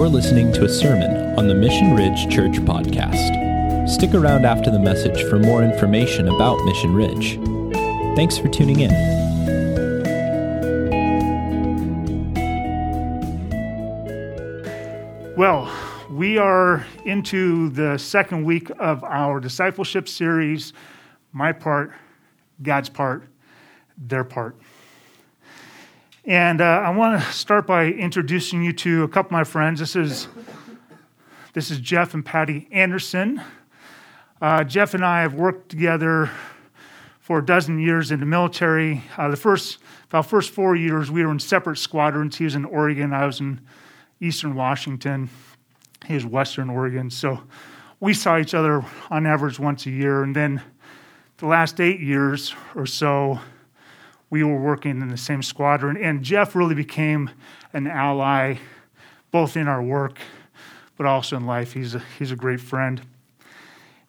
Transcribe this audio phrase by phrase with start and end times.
[0.00, 3.86] You're listening to a sermon on the Mission Ridge Church podcast.
[3.86, 7.38] Stick around after the message for more information about Mission Ridge.
[8.16, 8.90] Thanks for tuning in.
[15.36, 15.70] Well,
[16.10, 20.72] we are into the second week of our discipleship series
[21.34, 21.92] My Part,
[22.62, 23.24] God's Part,
[23.98, 24.56] Their Part.
[26.26, 29.80] And uh, I want to start by introducing you to a couple of my friends.
[29.80, 30.28] This is,
[31.54, 33.40] this is Jeff and Patty Anderson.
[34.38, 36.30] Uh, Jeff and I have worked together
[37.20, 39.02] for a dozen years in the military.
[39.16, 39.78] Uh, the first,
[40.10, 42.36] about first four years, we were in separate squadrons.
[42.36, 43.58] He was in Oregon, I was in
[44.20, 45.30] Eastern Washington.
[46.06, 47.08] He was Western Oregon.
[47.08, 47.42] So
[47.98, 50.22] we saw each other on average once a year.
[50.22, 50.60] And then
[51.38, 53.40] the last eight years or so,
[54.30, 55.96] we were working in the same squadron.
[55.96, 57.30] And Jeff really became
[57.72, 58.56] an ally,
[59.32, 60.18] both in our work,
[60.96, 61.72] but also in life.
[61.72, 63.02] He's a, he's a great friend.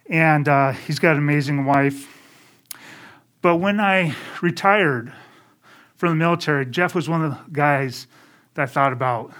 [0.07, 2.07] And uh, he's got an amazing wife.
[3.41, 5.11] But when I retired
[5.95, 8.05] from the military, Jeff was one of the guys
[8.53, 9.33] that I thought about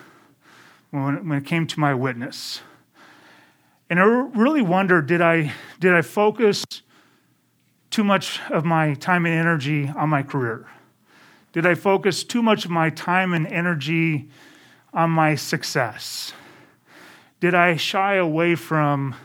[0.90, 2.62] when, when it came to my witness.
[3.90, 6.64] And I really wondered did I, did I focus
[7.92, 10.66] too much of my time and energy on my career?
[11.54, 14.30] Did I focus too much of my time and energy
[14.94, 16.34] on my success?
[17.42, 19.16] Did I shy away from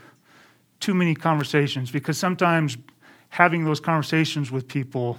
[0.81, 1.91] too many conversations?
[1.91, 2.77] Because sometimes
[3.29, 5.19] having those conversations with people,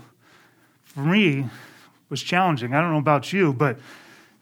[0.83, 1.45] for me,
[2.09, 2.73] was challenging.
[2.73, 3.77] I don't know about you, but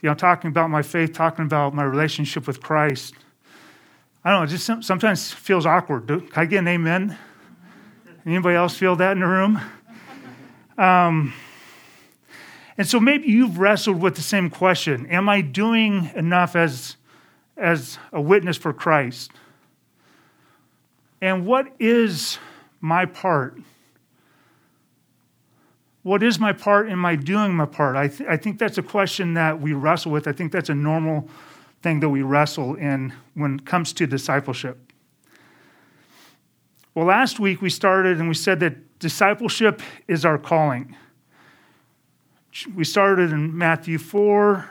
[0.01, 3.15] you know, talking about my faith, talking about my relationship with Christ,
[4.23, 6.07] I don't know, it just sometimes feels awkward.
[6.07, 7.17] Can I get an amen?
[8.25, 9.61] Anybody else feel that in the room?
[10.77, 11.33] Um,
[12.77, 16.97] and so maybe you've wrestled with the same question Am I doing enough as,
[17.55, 19.31] as a witness for Christ?
[21.21, 22.37] And what is
[22.81, 23.57] my part?
[26.03, 26.89] What is my part?
[26.89, 27.95] Am I doing my part?
[27.95, 30.27] I, th- I think that's a question that we wrestle with.
[30.27, 31.27] I think that's a normal
[31.81, 34.84] thing that we wrestle in when it comes to discipleship.
[36.95, 40.95] Well, last week we started and we said that discipleship is our calling
[42.73, 44.65] we started in Matthew 4,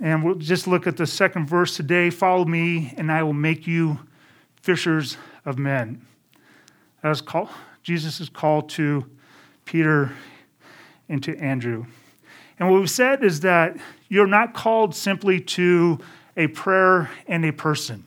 [0.00, 2.10] and we'll just look at the second verse today.
[2.10, 3.98] Follow me, and I will make you
[4.60, 6.04] fishers of men.
[7.02, 7.48] That was call,
[7.82, 9.06] Jesus' call to
[9.64, 10.12] Peter
[11.08, 11.86] and to Andrew.
[12.58, 13.76] And what we've said is that
[14.08, 15.98] you're not called simply to
[16.36, 18.04] a prayer and a person.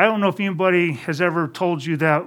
[0.00, 2.24] I don't know if anybody has ever told you that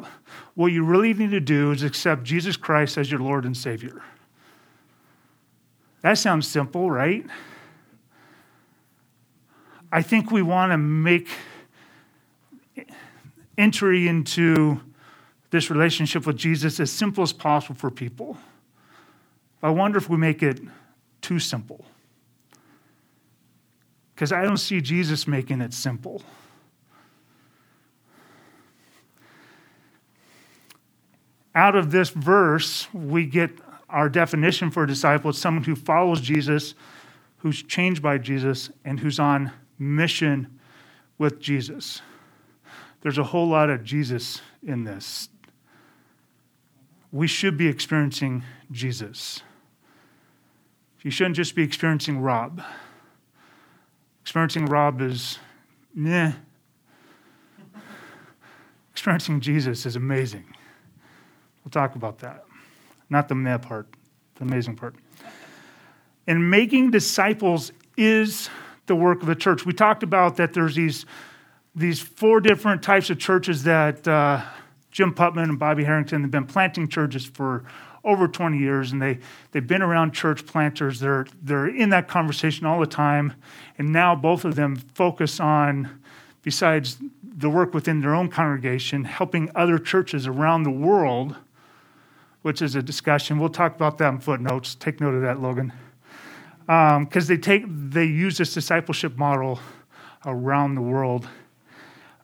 [0.54, 4.04] what you really need to do is accept Jesus Christ as your Lord and Savior.
[6.04, 7.26] That sounds simple, right?
[9.92, 11.28] I think we want to make
[13.58, 14.80] entry into
[15.50, 18.38] this relationship with Jesus as simple as possible for people.
[19.64, 20.62] I wonder if we make it
[21.22, 21.84] too simple.
[24.14, 26.22] Because I don't see Jesus making it simple.
[31.56, 33.52] Out of this verse, we get
[33.90, 36.74] our definition for a disciple is someone who follows Jesus,
[37.38, 40.60] who's changed by Jesus, and who's on mission
[41.20, 42.02] with Jesus.
[43.02, 45.30] There's a whole lot of Jesus in this.
[47.12, 49.42] We should be experiencing Jesus.
[51.04, 52.64] You shouldn't just be experiencing Rob.
[54.22, 55.38] Experiencing Rob is,
[55.94, 56.32] meh.
[58.92, 60.46] Experiencing Jesus is amazing.
[61.64, 62.46] We'll talk about that
[63.14, 63.88] not the meh part,
[64.36, 64.96] the amazing part.
[66.28, 68.50] And making disciples is
[68.88, 69.66] the work of the church.
[69.66, 71.06] We talked about that there's these,
[71.76, 74.42] these four different types of churches that uh,
[74.92, 77.66] Jim Putman and Bobby Harrington have been planting churches for
[78.04, 79.20] over 20 years, and they,
[79.52, 81.00] they've been around church planters.
[81.00, 83.34] They're, they're in that conversation all the time.
[83.78, 86.02] And now both of them focus on,
[86.42, 91.36] besides the work within their own congregation, helping other churches around the world–
[92.44, 93.40] which is a discussion.
[93.40, 94.76] We'll talk about that in footnotes.
[94.76, 95.74] Take note of that, Logan.
[96.62, 99.60] Because um, they take they use this discipleship model
[100.26, 101.28] around the world.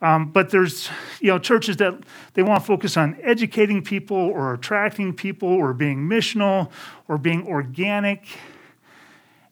[0.02, 0.90] Um, but there's
[1.20, 1.96] you know churches that
[2.34, 6.70] they want to focus on educating people or attracting people or being missional
[7.08, 8.26] or being organic.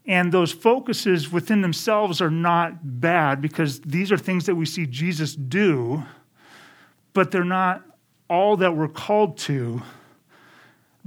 [0.05, 4.85] And those focuses within themselves are not bad because these are things that we see
[4.85, 6.03] Jesus do,
[7.13, 7.83] but they're not
[8.29, 9.81] all that we're called to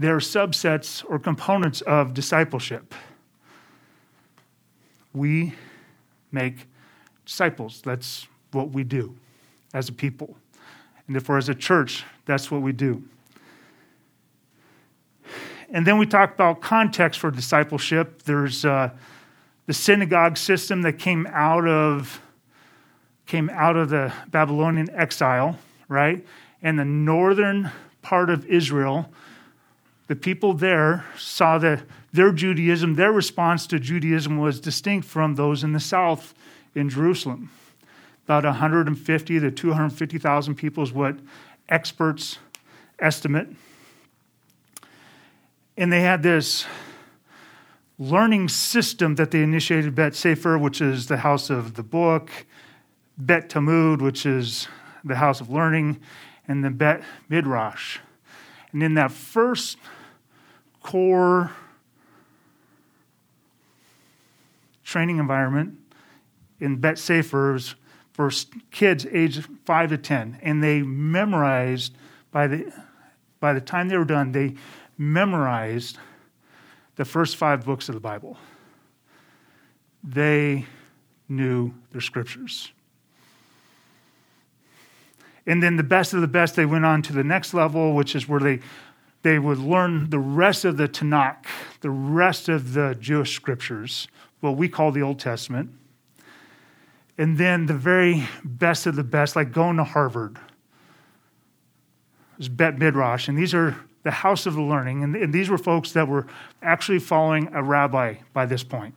[0.00, 2.94] they're subsets or components of discipleship.
[5.12, 5.54] We
[6.32, 6.66] make
[7.26, 7.82] disciples.
[7.84, 9.14] That's what we do
[9.74, 10.38] as a people.
[11.06, 13.02] And therefore, as a church, that's what we do.
[15.68, 18.22] And then we talk about context for discipleship.
[18.22, 18.90] There's uh,
[19.66, 22.22] the synagogue system that came out of
[23.26, 25.58] came out of the Babylonian exile,
[25.88, 26.26] right?
[26.62, 27.70] And the northern
[28.00, 29.12] part of Israel,
[30.10, 35.62] the people there saw that their Judaism, their response to Judaism was distinct from those
[35.62, 36.34] in the south
[36.74, 37.52] in Jerusalem.
[38.24, 41.14] About 150 to 250,000 people is what
[41.68, 42.38] experts
[42.98, 43.50] estimate.
[45.76, 46.66] And they had this
[47.96, 52.32] learning system that they initiated Bet Sefer, which is the house of the book,
[53.16, 54.66] Bet Talmud, which is
[55.04, 56.00] the house of learning,
[56.48, 58.00] and the Bet Midrash.
[58.72, 59.78] And in that first
[60.82, 61.52] core
[64.84, 65.78] training environment
[66.58, 67.74] in Bet Sefer was
[68.12, 68.30] for
[68.70, 71.94] kids aged 5 to 10, and they memorized
[72.30, 72.72] by the
[73.40, 74.54] by the time they were done, they
[74.98, 75.98] memorized
[76.96, 78.36] the first five books of the Bible.
[80.04, 80.66] They
[81.28, 82.70] knew their scriptures.
[85.46, 88.14] And then the best of the best, they went on to the next level, which
[88.14, 88.60] is where they,
[89.22, 91.46] they would learn the rest of the Tanakh,
[91.80, 94.08] the rest of the Jewish scriptures,
[94.40, 95.70] what we call the Old Testament.
[97.18, 100.38] And then the very best of the best, like going to Harvard,
[102.38, 103.28] is Bet Midrash.
[103.28, 105.04] And these are the house of the learning.
[105.04, 106.26] And, and these were folks that were
[106.62, 108.94] actually following a rabbi by this point.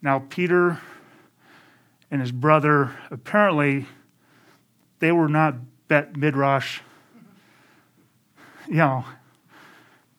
[0.00, 0.80] Now, Peter
[2.10, 3.86] and his brother apparently
[5.00, 5.56] they were not
[5.88, 6.80] bet midrash.
[8.68, 9.04] You know,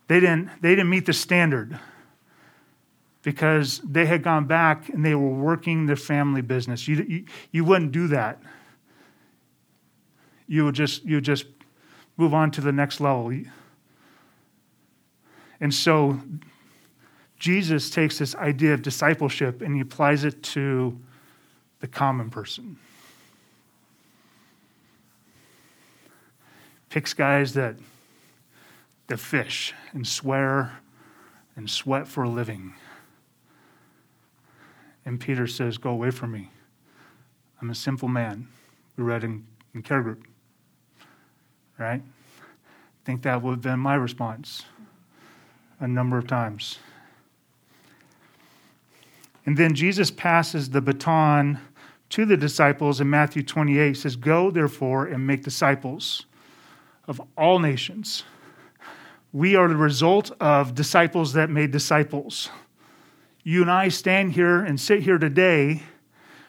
[0.07, 1.79] they didn't they didn't meet the standard
[3.21, 6.87] because they had gone back and they were working their family business.
[6.87, 8.41] You, you, you wouldn't do that.
[10.47, 11.45] You would just you would just
[12.17, 13.31] move on to the next level.
[15.61, 16.19] And so
[17.37, 20.97] Jesus takes this idea of discipleship and he applies it to
[21.81, 22.77] the common person.
[26.89, 27.75] picks guys that,
[29.09, 30.79] that fish and swear
[31.55, 32.73] and sweat for a living.
[35.03, 36.51] And Peter says, Go away from me.
[37.61, 38.47] I'm a sinful man.
[38.95, 40.25] We read in, in care group.
[41.77, 42.01] Right?
[42.01, 44.63] I think that would have been my response
[45.79, 46.77] a number of times.
[49.45, 51.59] And then Jesus passes the baton
[52.09, 53.87] to the disciples in Matthew 28.
[53.87, 56.25] He says, Go, therefore, and make disciples
[57.07, 58.23] of all nations.
[59.31, 62.49] We are the result of disciples that made disciples.
[63.43, 65.83] You and I stand here and sit here today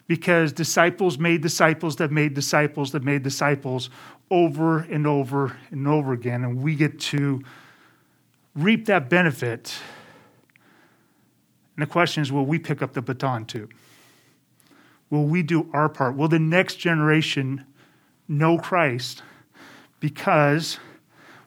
[0.07, 3.91] because disciples made disciples that made disciples that made disciples
[4.31, 6.43] over and over and over again.
[6.45, 7.43] And we get to
[8.55, 9.75] reap that benefit.
[11.77, 13.69] And the question is will we pick up the baton too?
[15.11, 16.17] Will we do our part?
[16.17, 17.67] Will the next generation
[18.29, 19.23] know Christ?
[20.01, 20.79] because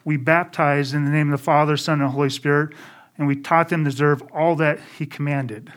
[0.06, 2.76] we baptized in the name of the Father, Son, and Holy Spirit,
[3.18, 5.72] and we taught them to observe all that He commanded.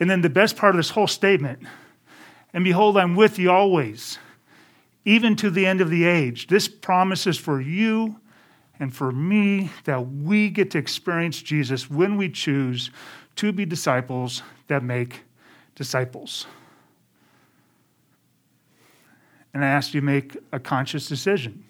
[0.00, 1.66] And then the best part of this whole statement
[2.54, 4.18] and behold, I'm with you always,
[5.04, 6.46] even to the end of the age.
[6.46, 8.20] This promise is for you
[8.78, 12.90] and for me that we get to experience Jesus when we choose
[13.36, 15.22] to be disciples that make
[15.74, 16.46] disciples
[19.54, 21.64] and I ask you to make a conscious decision.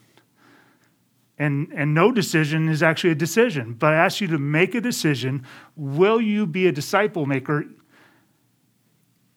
[1.39, 4.81] And, and no decision is actually a decision, but I ask you to make a
[4.81, 5.45] decision.
[5.77, 7.65] Will you be a disciple maker?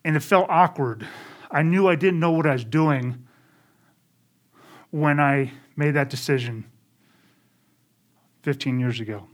[0.05, 1.05] And it felt awkward.
[1.51, 3.27] I knew I didn't know what I was doing
[4.91, 6.65] when I made that decision
[8.43, 9.27] 15 years ago.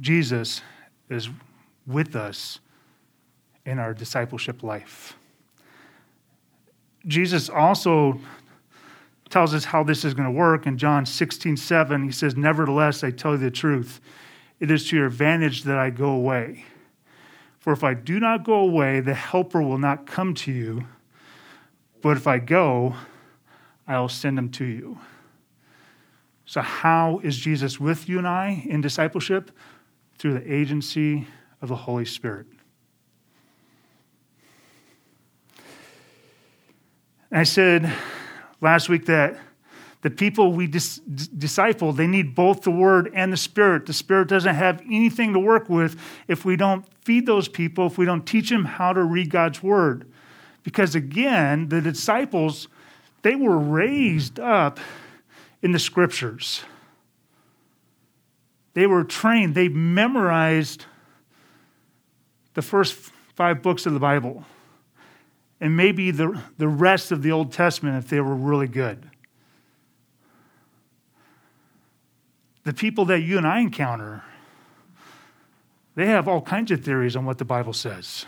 [0.00, 0.62] Jesus
[1.08, 1.28] is
[1.86, 2.60] with us
[3.64, 5.16] in our discipleship life.
[7.06, 8.20] Jesus also
[9.30, 12.04] tells us how this is going to work in John 16, 7.
[12.04, 14.00] He says, Nevertheless, I tell you the truth.
[14.60, 16.64] It is to your advantage that I go away.
[17.58, 20.86] For if I do not go away, the Helper will not come to you.
[22.00, 22.94] But if I go,
[23.86, 24.98] I will send him to you.
[26.46, 29.50] So, how is Jesus with you and I in discipleship?
[30.18, 31.26] Through the agency
[31.62, 32.46] of the Holy Spirit.
[37.30, 37.92] I said
[38.60, 39.38] last week that
[40.00, 43.86] The people we dis- disciple, they need both the word and the spirit.
[43.86, 47.98] The spirit doesn't have anything to work with if we don't feed those people, if
[47.98, 50.06] we don't teach them how to read God's word.
[50.62, 52.68] Because again, the disciples,
[53.22, 54.78] they were raised up
[55.62, 56.62] in the scriptures.
[58.78, 60.84] They were trained, they memorized
[62.54, 62.94] the first
[63.34, 64.44] five books of the Bible
[65.60, 69.10] and maybe the, the rest of the Old Testament if they were really good.
[72.62, 74.22] The people that you and I encounter,
[75.96, 78.26] they have all kinds of theories on what the Bible says.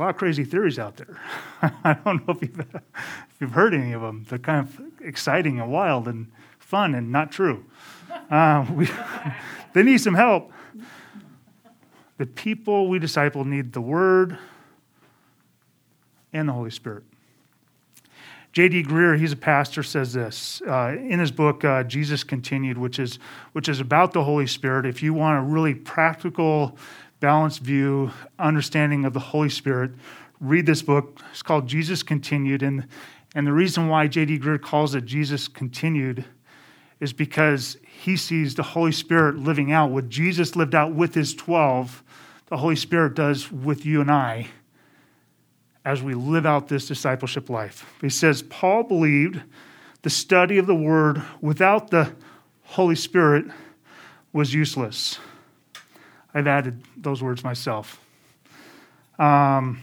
[0.00, 1.20] A lot of crazy theories out there.
[1.84, 4.24] I don't know if you've, if you've, heard any of them.
[4.26, 7.66] They're kind of exciting and wild and fun and not true.
[8.30, 8.88] Uh, we,
[9.72, 10.52] they need some help.
[12.18, 14.38] The people we disciple need the Word
[16.32, 17.04] and the Holy Spirit.
[18.52, 18.84] J.D.
[18.84, 23.18] Greear, he's a pastor, says this uh, in his book uh, Jesus Continued, which is
[23.52, 24.86] which is about the Holy Spirit.
[24.86, 26.76] If you want a really practical,
[27.20, 29.92] balanced view, understanding of the Holy Spirit,
[30.40, 31.20] read this book.
[31.30, 32.86] It's called Jesus Continued, and
[33.34, 34.40] and the reason why J.D.
[34.40, 36.24] Greear calls it Jesus Continued
[36.98, 41.34] is because he sees the Holy Spirit living out what Jesus lived out with his
[41.34, 42.02] twelve
[42.50, 44.48] the Holy Spirit does with you and I
[45.84, 47.90] as we live out this discipleship life.
[48.00, 49.40] He says, Paul believed
[50.02, 52.12] the study of the Word without the
[52.64, 53.46] Holy Spirit
[54.32, 55.18] was useless.
[56.34, 58.00] I've added those words myself.
[59.18, 59.82] Um,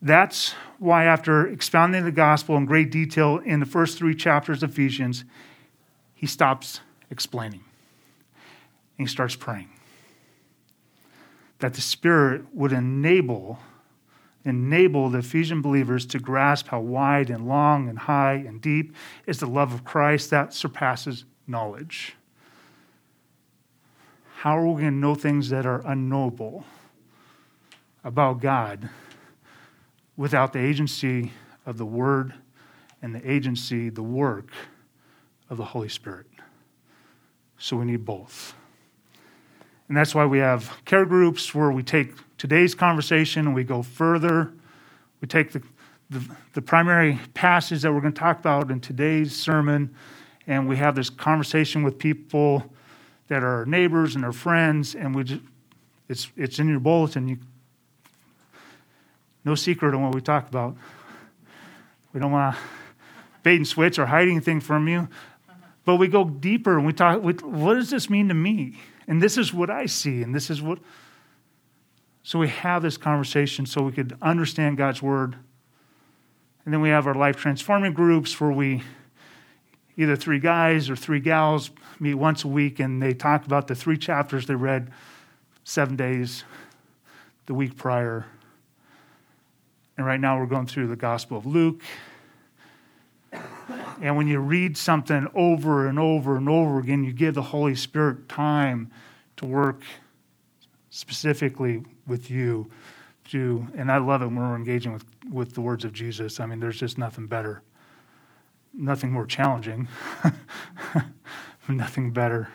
[0.00, 4.70] that's why, after expounding the gospel in great detail in the first three chapters of
[4.70, 5.24] Ephesians,
[6.14, 7.62] he stops explaining
[8.98, 9.68] and he starts praying
[11.60, 13.58] that the Spirit would enable
[14.44, 18.92] enable the Ephesian believers to grasp how wide and long and high and deep
[19.24, 22.16] is the love of Christ that surpasses knowledge.
[24.42, 26.64] How are we going to know things that are unknowable
[28.02, 28.88] about God
[30.16, 31.30] without the agency
[31.64, 32.34] of the Word
[33.02, 34.48] and the agency, the work
[35.48, 36.26] of the Holy Spirit?
[37.56, 38.56] So we need both.
[39.86, 43.80] And that's why we have care groups where we take today's conversation and we go
[43.80, 44.52] further.
[45.20, 45.62] We take the,
[46.10, 49.94] the, the primary passage that we're going to talk about in today's sermon,
[50.48, 52.71] and we have this conversation with people
[53.32, 55.40] that are neighbors and our friends, and we just,
[56.06, 57.28] it's, it's in your bulletin.
[57.28, 57.38] You,
[59.42, 60.76] no secret on what we talk about.
[62.12, 62.60] We don't want to
[63.42, 65.08] bait and switch or hide anything from you.
[65.86, 68.78] But we go deeper and we talk, what does this mean to me?
[69.08, 70.78] And this is what I see, and this is what.
[72.22, 75.36] So we have this conversation so we could understand God's word.
[76.66, 78.82] And then we have our life transforming groups where we,
[79.96, 81.70] either three guys or three gals,
[82.00, 84.90] meet once a week and they talk about the three chapters they read
[85.64, 86.44] seven days
[87.46, 88.26] the week prior.
[89.96, 91.82] And right now we're going through the Gospel of Luke.
[94.00, 97.74] And when you read something over and over and over again, you give the Holy
[97.74, 98.90] Spirit time
[99.36, 99.82] to work
[100.90, 102.70] specifically with you.
[103.30, 106.40] To, and I love it when we're engaging with, with the words of Jesus.
[106.40, 107.62] I mean, there's just nothing better,
[108.74, 109.88] nothing more challenging,
[111.68, 112.48] nothing better.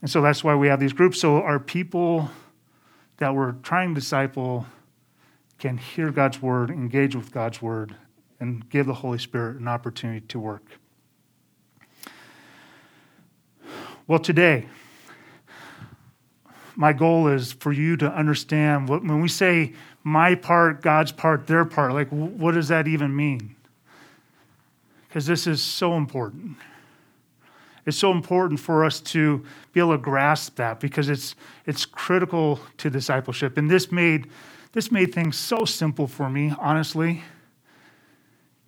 [0.00, 1.20] And so that's why we have these groups.
[1.20, 2.30] So our people
[3.18, 4.66] that we're trying to disciple
[5.58, 7.94] can hear God's word, engage with God's word,
[8.40, 10.64] and give the Holy Spirit an opportunity to work.
[14.08, 14.66] Well, today,
[16.74, 21.46] my goal is for you to understand what, when we say my part, God's part,
[21.46, 23.54] their part, like what does that even mean?
[25.12, 26.56] Because this is so important.
[27.84, 31.34] It's so important for us to be able to grasp that because it's
[31.66, 33.58] it's critical to discipleship.
[33.58, 34.30] And this made
[34.72, 37.22] this made things so simple for me, honestly.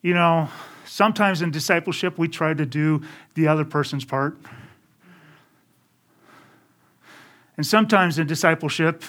[0.03, 0.51] You know,
[0.85, 3.01] sometimes in discipleship, we try to do
[3.37, 4.37] the other person's part.
[7.57, 9.03] And sometimes in discipleship,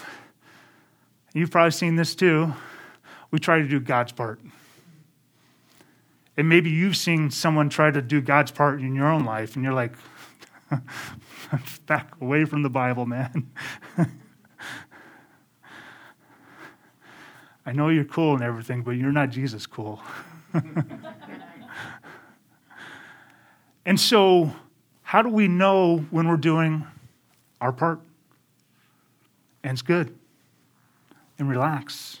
[1.34, 2.54] you've probably seen this too,
[3.30, 4.40] we try to do God's part.
[6.36, 9.64] And maybe you've seen someone try to do God's part in your own life, and
[9.64, 9.92] you're like,
[11.86, 13.50] back away from the Bible, man.
[17.64, 20.00] I know you're cool and everything, but you're not Jesus cool.
[23.86, 24.54] and so,
[25.02, 26.86] how do we know when we're doing
[27.60, 28.00] our part?
[29.64, 30.16] And it's good.
[31.38, 32.20] And relax.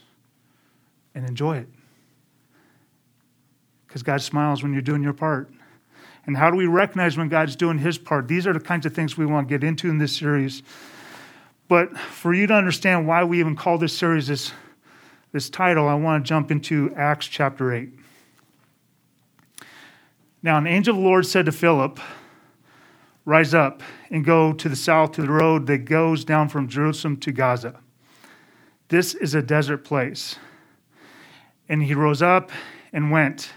[1.14, 1.68] and enjoy it.
[3.96, 5.50] Because God smiles when you're doing your part.
[6.26, 8.28] And how do we recognize when God's doing his part?
[8.28, 10.62] These are the kinds of things we want to get into in this series.
[11.66, 14.52] But for you to understand why we even call this series this,
[15.32, 17.88] this title, I want to jump into Acts chapter 8.
[20.42, 21.98] Now, an angel of the Lord said to Philip,
[23.24, 27.16] Rise up and go to the south to the road that goes down from Jerusalem
[27.20, 27.80] to Gaza.
[28.88, 30.36] This is a desert place.
[31.66, 32.50] And he rose up
[32.92, 33.52] and went.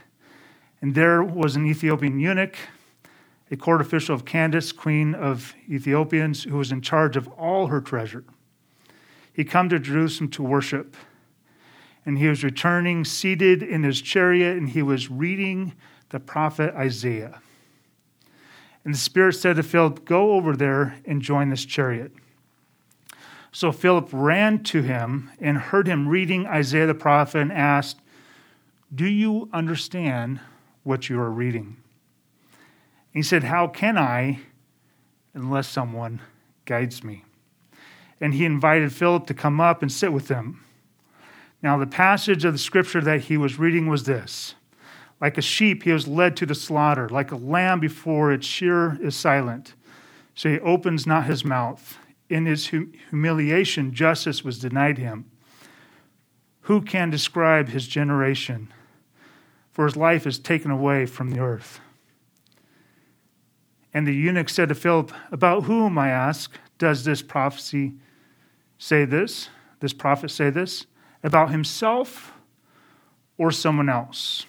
[0.82, 2.56] And there was an Ethiopian eunuch,
[3.52, 7.82] a court official of Candace, queen of Ethiopians, who was in charge of all her
[7.82, 8.24] treasure.
[9.34, 10.96] He come to Jerusalem to worship.
[12.06, 15.74] And he was returning, seated in his chariot, and he was reading
[16.10, 17.42] the prophet Isaiah.
[18.86, 22.12] And the Spirit said to Philip, Go over there and join this chariot.
[23.52, 27.98] So Philip ran to him and heard him reading Isaiah the prophet and asked,
[28.94, 30.40] Do you understand
[30.90, 31.78] what you are reading?
[33.14, 34.40] He said, How can I
[35.36, 36.20] unless someone
[36.66, 37.24] guides me?
[38.20, 40.66] And he invited Philip to come up and sit with him.
[41.62, 44.56] Now, the passage of the scripture that he was reading was this
[45.22, 47.08] like a sheep, he was led to the slaughter.
[47.08, 49.76] Like a lamb before its shearer is silent.
[50.34, 51.98] So he opens not his mouth.
[52.30, 55.30] In his humiliation, justice was denied him.
[56.62, 58.74] Who can describe his generation?
[59.80, 61.80] For his life is taken away from the earth.
[63.94, 67.94] And the eunuch said to Philip, About whom, I ask, does this prophecy
[68.78, 69.48] say this?
[69.80, 70.86] This prophet say this?
[71.24, 72.34] About himself
[73.38, 74.46] or someone else?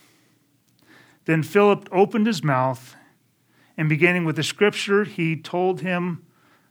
[1.27, 2.97] Then Philip opened his mouth,
[3.77, 6.27] and beginning with the scripture, he told him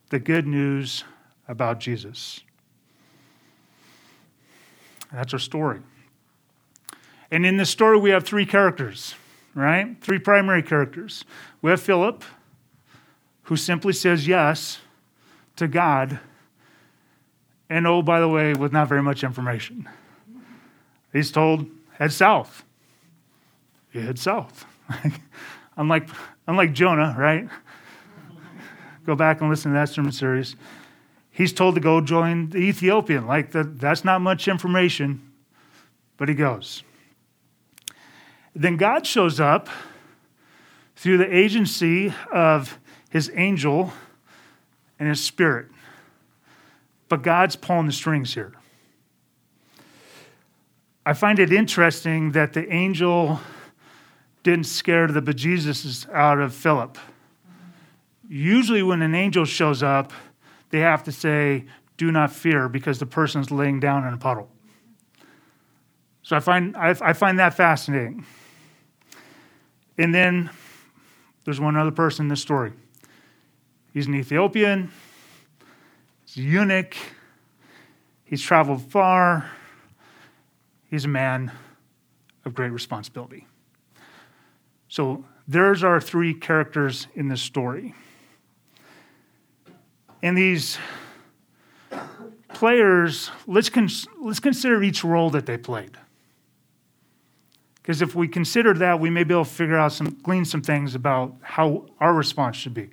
[0.09, 1.05] the good news
[1.47, 2.41] about Jesus.
[5.13, 5.79] That's our story.
[7.31, 9.15] And in this story, we have three characters,
[9.53, 9.95] right?
[10.01, 11.25] Three primary characters.
[11.61, 12.23] We have Philip,
[13.43, 14.79] who simply says yes
[15.55, 16.19] to God,
[17.69, 19.87] and oh, by the way, with not very much information.
[21.13, 22.63] He's told, head south
[23.93, 24.65] you head south.
[25.77, 26.09] unlike,
[26.47, 27.47] unlike Jonah, right?
[29.05, 30.55] go back and listen to that sermon series.
[31.31, 33.25] He's told to go join the Ethiopian.
[33.25, 35.31] Like, the, that's not much information,
[36.17, 36.83] but he goes.
[38.55, 39.69] Then God shows up
[40.95, 43.93] through the agency of his angel
[44.99, 45.67] and his spirit.
[47.07, 48.53] But God's pulling the strings here.
[51.05, 53.39] I find it interesting that the angel
[54.43, 56.97] didn't scare the bejesuses out of Philip.
[58.27, 60.13] Usually, when an angel shows up,
[60.69, 61.65] they have to say,
[61.97, 64.51] Do not fear, because the person's laying down in a puddle.
[66.29, 68.23] So I find, I, I find that fascinating.
[69.97, 70.51] And then
[71.43, 72.71] there's one other person in this story.
[73.95, 74.91] He's an Ethiopian,
[76.27, 76.95] he's a eunuch,
[78.25, 79.49] he's traveled far,
[80.91, 81.51] he's a man
[82.45, 83.47] of great responsibility.
[84.87, 87.95] So there's our three characters in this story.
[90.21, 90.77] And these
[92.53, 93.89] players, let's, con-
[94.21, 95.97] let's consider each role that they played.
[97.81, 100.61] Because if we consider that, we may be able to figure out some, glean some
[100.61, 102.89] things about how our response should be.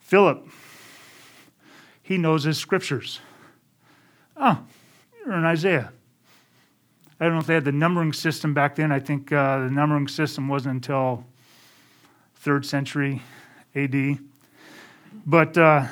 [0.00, 0.48] Philip,
[2.02, 3.20] he knows his scriptures.
[4.36, 4.58] Oh,
[5.24, 5.92] you're in Isaiah.
[7.20, 8.92] I don't know if they had the numbering system back then.
[8.92, 11.24] I think uh, the numbering system wasn't until
[12.36, 13.22] third century
[13.74, 14.18] AD.
[15.26, 15.86] But uh,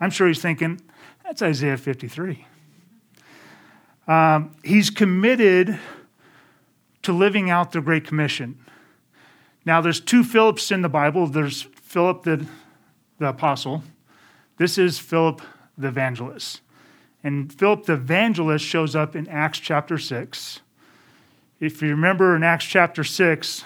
[0.00, 0.80] I'm sure he's thinking,
[1.24, 2.46] that's Isaiah 53.
[4.06, 5.78] Um, he's committed
[7.02, 8.58] to living out the Great Commission.
[9.64, 11.26] Now, there's two Philips in the Bible.
[11.26, 12.46] There's Philip the,
[13.18, 13.82] the apostle.
[14.56, 15.42] This is Philip
[15.76, 16.60] the evangelist.
[17.22, 20.60] And Philip the evangelist shows up in Acts chapter 6.
[21.60, 23.64] If you remember in Acts chapter 6,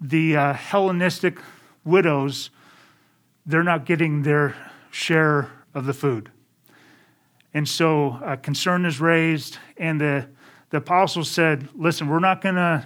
[0.00, 1.38] the uh, Hellenistic
[1.84, 2.50] widows,
[3.46, 4.54] they're not getting their
[4.90, 6.30] share of the food.
[7.52, 10.28] And so a concern is raised, and the,
[10.74, 12.84] the apostles said, Listen, we're not going to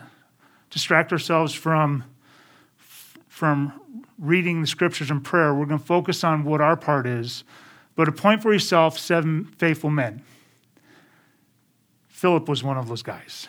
[0.69, 2.05] distract ourselves from,
[3.29, 3.81] from
[4.19, 5.55] reading the scriptures and prayer.
[5.55, 7.45] We're going to focus on what our part is
[7.97, 10.23] but appoint for yourself seven faithful men.
[12.09, 13.49] Philip was one of those guys.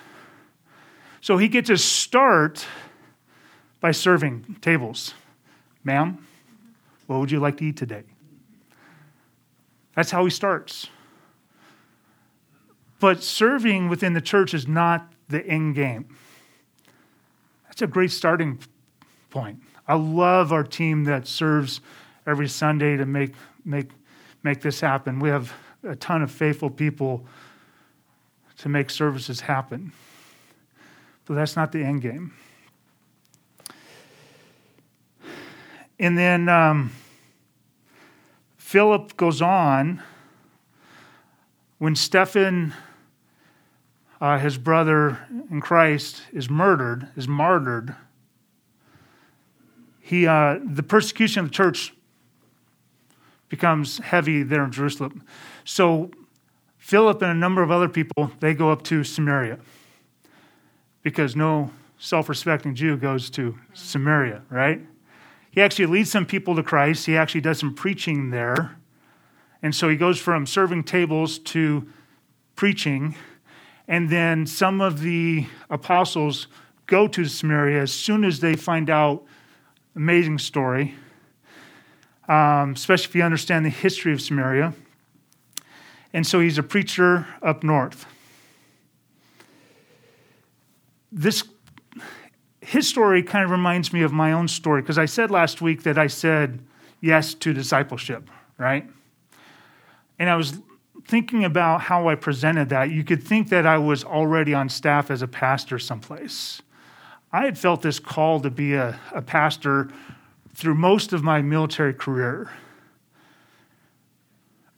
[1.20, 2.66] So he gets his start
[3.82, 5.16] by serving tables.
[5.84, 6.26] Ma'am,
[7.08, 8.04] what would you like to eat today?
[9.96, 10.88] That's how he starts.
[13.00, 16.08] But serving within the church is not the end game.
[17.66, 18.60] That's a great starting
[19.30, 19.62] point.
[19.88, 21.82] I love our team that serves
[22.28, 23.34] every Sunday to make,
[23.64, 23.90] make,
[24.44, 25.20] make this happen.
[25.20, 27.26] We have a ton of faithful people
[28.58, 29.94] to make services happen.
[31.26, 32.34] But that's not the end game.
[36.00, 36.92] And then um,
[38.58, 40.02] Philip goes on
[41.78, 42.74] when Stephen,
[44.22, 47.96] uh, his brother in Christ, is murdered, is martyred.
[50.02, 51.94] He, uh, the persecution of the church
[53.48, 55.24] becomes heavy there in Jerusalem.
[55.64, 56.12] So
[56.78, 59.60] Philip and a number of other people, they go up to Samaria
[61.04, 64.82] because no self-respecting Jew goes to Samaria, right?
[65.52, 67.06] He actually leads some people to Christ.
[67.06, 68.78] He actually does some preaching there.
[69.62, 71.88] And so he goes from serving tables to
[72.56, 73.16] preaching.
[73.90, 76.48] And then some of the apostles
[76.86, 79.26] go to Samaria as soon as they find out
[79.96, 80.96] amazing story
[82.30, 84.74] um, especially if you understand the history of Samaria.
[86.14, 88.06] And so he's a preacher up north.
[91.12, 91.44] This
[92.62, 95.82] his story kind of reminds me of my own story because I said last week
[95.84, 96.60] that I said
[97.02, 98.88] yes to discipleship, right?
[100.20, 100.60] And I was
[101.10, 102.92] thinking about how I presented that.
[102.92, 106.62] You could think that I was already on staff as a pastor someplace.
[107.32, 109.90] I had felt this call to be a, a pastor
[110.54, 112.52] through most of my military career.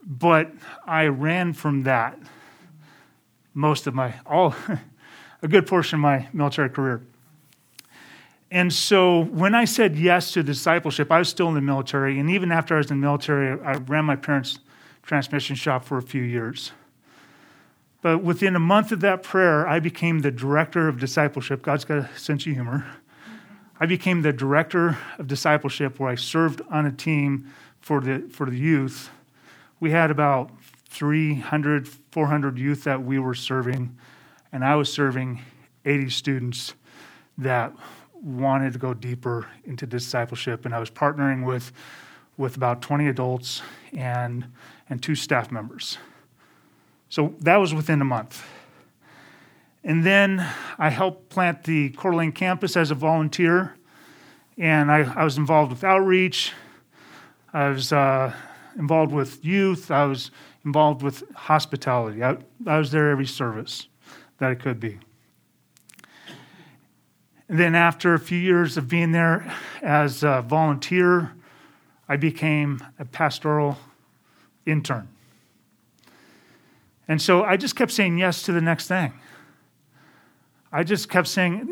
[0.04, 0.50] But
[0.86, 2.18] I ran from that
[3.54, 4.54] most of my, all,
[5.42, 7.02] a good portion of my military career.
[8.50, 12.18] And so when I said yes to discipleship, I was still in the military.
[12.18, 14.58] And even after I was in the military, I ran my parents'
[15.02, 16.72] transmission shop for a few years.
[18.02, 21.62] But within a month of that prayer, I became the director of discipleship.
[21.62, 22.86] God's got a sense of humor.
[23.78, 28.46] I became the director of discipleship where I served on a team for the, for
[28.48, 29.10] the youth.
[29.80, 30.50] We had about
[30.88, 33.96] 300, 400 youth that we were serving,
[34.52, 35.40] and I was serving
[35.84, 36.74] 80 students
[37.38, 37.72] that
[38.14, 40.64] wanted to go deeper into discipleship.
[40.64, 41.72] And I was partnering with,
[42.36, 43.62] with about 20 adults
[43.96, 44.46] and,
[44.92, 45.96] and two staff members.
[47.08, 48.44] So that was within a month.
[49.82, 50.46] And then
[50.78, 53.74] I helped plant the Coeur d'Alene campus as a volunteer.
[54.58, 56.52] And I, I was involved with outreach.
[57.54, 58.34] I was uh,
[58.78, 59.90] involved with youth.
[59.90, 60.30] I was
[60.62, 62.22] involved with hospitality.
[62.22, 63.88] I, I was there every service
[64.38, 64.98] that I could be.
[67.48, 71.32] And then, after a few years of being there as a volunteer,
[72.08, 73.78] I became a pastoral
[74.66, 75.08] intern.
[77.08, 79.12] And so I just kept saying yes to the next thing.
[80.72, 81.70] I just kept saying,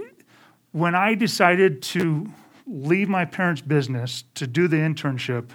[0.73, 2.31] when I decided to
[2.67, 5.51] leave my parents' business to do the internship,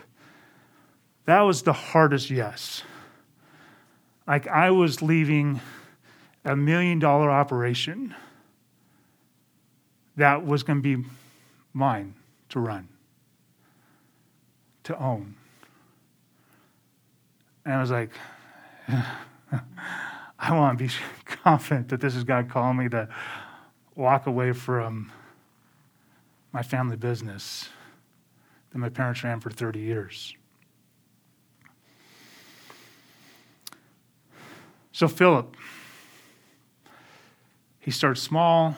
[1.25, 2.83] that was the hardest yes.
[4.27, 5.61] Like I was leaving
[6.43, 8.15] a million dollar operation
[10.15, 11.07] that was going to be
[11.73, 12.15] mine
[12.49, 12.87] to run,
[14.83, 15.35] to own.
[17.65, 18.11] And I was like,
[20.39, 20.91] I want to be
[21.43, 23.09] confident that this is God calling me to
[23.95, 25.11] walk away from
[26.51, 27.69] my family business
[28.71, 30.35] that my parents ran for 30 years.
[34.91, 35.57] So, Philip,
[37.79, 38.77] he starts small,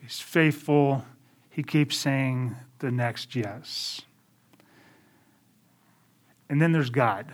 [0.00, 1.04] he's faithful,
[1.50, 4.02] he keeps saying the next yes.
[6.48, 7.32] And then there's God,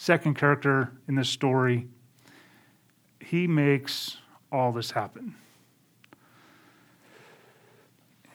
[0.00, 1.88] second character in this story
[3.28, 4.16] he makes
[4.50, 5.34] all this happen.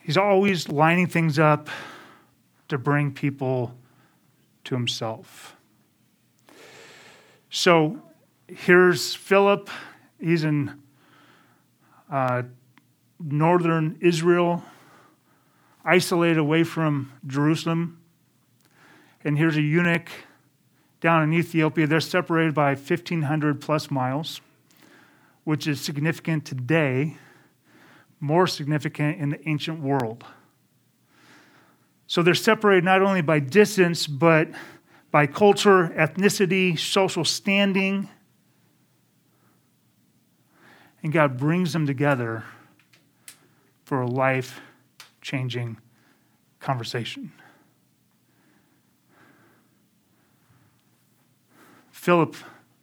[0.02, 1.68] He's always lining things up
[2.68, 3.74] to bring people
[4.64, 5.56] to himself.
[7.50, 8.02] So
[8.46, 9.70] here's Philip.
[10.20, 10.80] He's in
[12.08, 12.42] uh,
[13.18, 14.62] northern Israel,
[15.84, 18.00] isolated away from Jerusalem.
[19.24, 20.10] And here's a eunuch
[21.04, 21.86] down in Ethiopia.
[21.86, 24.40] They're separated by 1,500 plus miles
[25.44, 27.18] which is significant today,
[28.18, 30.24] more significant in the ancient world.
[32.06, 34.48] So they're separated not only by distance, but
[35.10, 38.08] by culture, ethnicity, social standing.
[41.02, 42.44] And God brings them together
[43.84, 44.62] for a life
[45.20, 45.76] changing
[46.60, 47.30] conversation.
[52.04, 52.36] Philip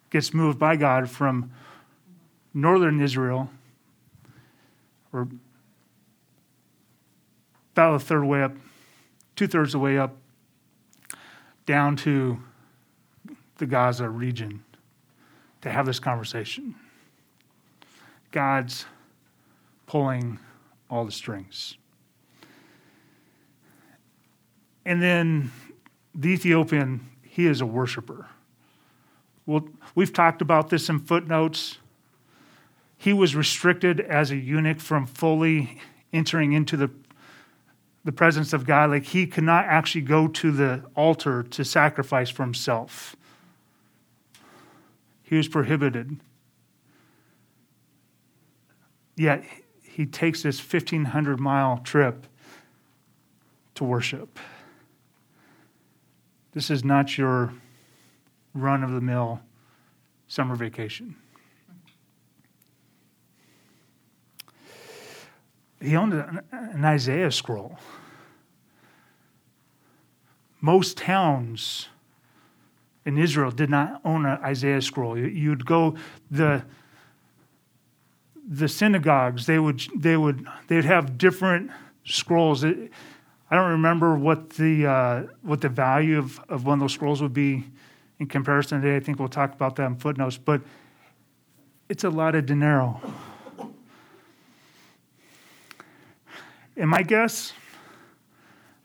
[0.09, 1.51] gets moved by God from
[2.55, 3.51] northern Israel,
[5.13, 5.27] or
[7.73, 8.55] about a third way up,
[9.35, 10.15] two thirds of the way up,
[11.67, 12.41] down to
[13.59, 14.63] the Gaza region
[15.61, 16.73] to have this conversation.
[18.31, 18.87] God's
[19.85, 20.39] pulling
[20.89, 21.77] all the strings.
[24.83, 25.51] And then
[26.15, 28.25] the Ethiopian, he is a worshiper.
[29.45, 31.77] Well, we've talked about this in footnotes.
[32.97, 35.79] He was restricted as a eunuch from fully
[36.13, 36.91] entering into the,
[38.03, 38.91] the presence of God.
[38.91, 43.15] Like he could not actually go to the altar to sacrifice for himself,
[45.23, 46.19] he was prohibited.
[49.15, 49.43] Yet
[49.81, 52.25] he takes this 1,500 mile trip
[53.75, 54.39] to worship.
[56.53, 57.53] This is not your
[58.53, 59.41] run of the mill
[60.27, 61.15] summer vacation.
[65.81, 67.79] He owned an Isaiah scroll.
[70.61, 71.87] Most towns
[73.03, 75.17] in Israel did not own an Isaiah scroll.
[75.17, 75.95] You'd go
[76.29, 76.63] the
[78.47, 79.47] the synagogues.
[79.47, 81.71] They would they would they'd have different
[82.03, 82.63] scrolls.
[82.63, 87.21] I don't remember what the uh, what the value of, of one of those scrolls
[87.21, 87.65] would be
[88.21, 88.95] in comparison today.
[88.95, 90.61] I think we'll talk about that in footnotes, but
[91.89, 93.01] it's a lot of dinero.
[96.77, 97.53] And my guess,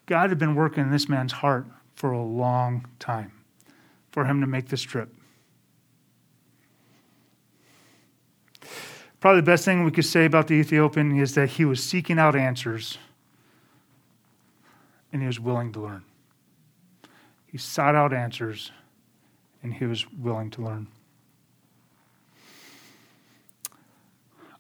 [0.07, 3.31] God had been working in this man's heart for a long time
[4.11, 5.15] for him to make this trip.
[9.21, 12.19] Probably the best thing we could say about the Ethiopian is that he was seeking
[12.19, 12.97] out answers
[15.13, 16.05] and he was willing to learn.
[17.47, 18.73] He sought out answers
[19.67, 20.87] and he was willing to learn.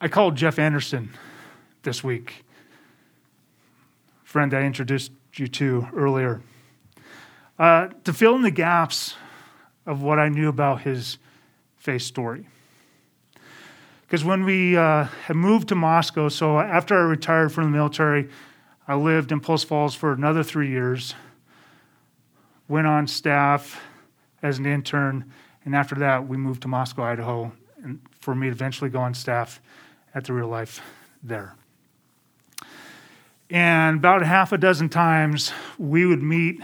[0.00, 1.10] I called Jeff Anderson
[1.84, 2.44] this week,
[4.24, 6.42] friend I introduced you to earlier,
[7.56, 9.14] uh, to fill in the gaps
[9.86, 11.18] of what I knew about his
[11.76, 12.48] faith story.
[14.02, 18.28] Because when we uh, had moved to Moscow, so after I retired from the military,
[18.88, 21.14] I lived in Post Falls for another three years,
[22.66, 23.80] went on staff
[24.42, 25.30] as an intern,
[25.64, 29.14] and after that, we moved to Moscow, Idaho, and for me to eventually go on
[29.14, 29.60] staff
[30.14, 30.80] at the real life
[31.22, 31.54] there.
[33.50, 36.60] And about half a dozen times, we would meet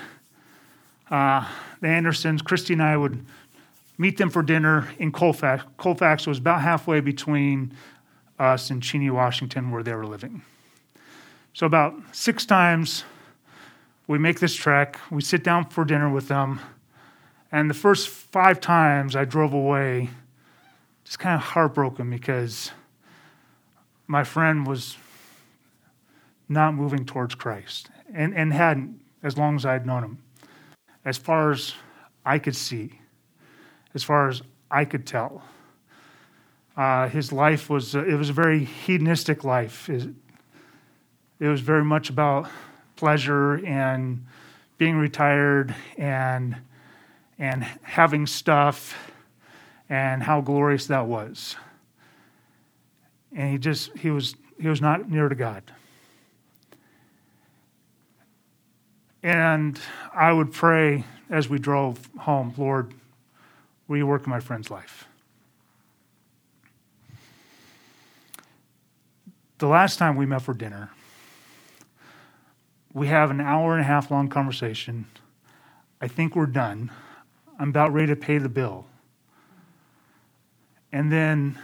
[1.10, 1.46] uh,
[1.80, 2.42] the Andersons.
[2.42, 3.24] Christy and I would
[3.98, 5.64] meet them for dinner in Colfax.
[5.76, 7.72] Colfax was about halfway between
[8.38, 10.42] us and Cheney, Washington, where they were living.
[11.54, 13.04] So, about six times
[14.08, 16.60] we make this trek, we sit down for dinner with them,
[17.52, 20.08] and the first five times I drove away
[21.04, 22.70] just kind of heartbroken because
[24.06, 24.96] my friend was
[26.48, 30.18] not moving towards Christ and, and hadn't as long as I'd known him.
[31.04, 31.74] As far as
[32.24, 33.00] I could see,
[33.94, 35.42] as far as I could tell.
[36.76, 39.90] Uh, his life was, uh, it was a very hedonistic life.
[39.90, 40.14] It
[41.40, 42.48] was very much about
[42.96, 44.24] pleasure and
[44.78, 46.56] being retired and
[47.42, 49.12] and having stuff
[49.88, 51.56] and how glorious that was.
[53.34, 55.64] And he just he was he was not near to God.
[59.24, 59.78] And
[60.14, 62.94] I would pray as we drove home, Lord,
[63.88, 65.08] will you work in my friend's life?
[69.58, 70.90] The last time we met for dinner,
[72.92, 75.06] we have an hour and a half long conversation.
[76.00, 76.92] I think we're done.
[77.62, 78.86] I'm about ready to pay the bill.
[80.90, 81.56] And then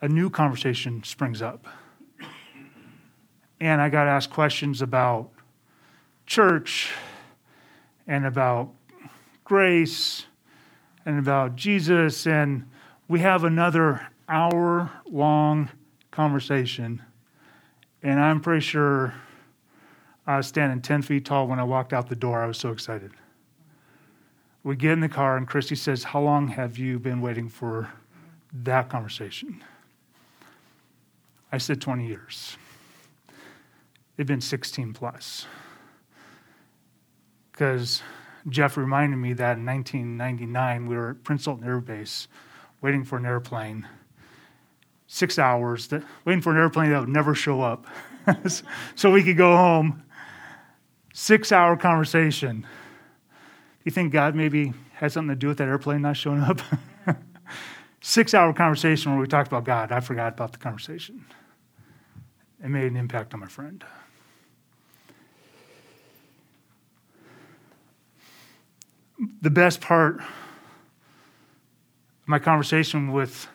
[0.00, 1.66] a new conversation springs up.
[3.60, 5.30] And I got to ask questions about
[6.24, 6.92] church
[8.06, 8.72] and about
[9.42, 10.26] grace
[11.04, 12.24] and about Jesus.
[12.24, 12.70] And
[13.08, 15.68] we have another hour long
[16.12, 17.02] conversation.
[18.04, 19.14] And I'm pretty sure
[20.28, 22.40] I was standing 10 feet tall when I walked out the door.
[22.40, 23.10] I was so excited.
[24.66, 27.88] We get in the car, and Christy says, How long have you been waiting for
[28.52, 29.62] that conversation?
[31.52, 32.56] I said, 20 years.
[34.16, 35.46] It'd been 16 plus.
[37.52, 38.02] Because
[38.48, 42.26] Jeff reminded me that in 1999, we were at Prince Sultan Air Base
[42.82, 43.86] waiting for an airplane.
[45.06, 47.86] Six hours, that, waiting for an airplane that would never show up
[48.96, 50.02] so we could go home
[51.14, 52.66] six hour conversation.
[53.86, 56.60] You think God maybe had something to do with that airplane not showing up?
[58.00, 59.92] six hour conversation where we talked about God.
[59.92, 61.24] I forgot about the conversation.
[62.62, 63.84] It made an impact on my friend.
[69.40, 70.26] The best part of
[72.26, 73.46] my conversation with,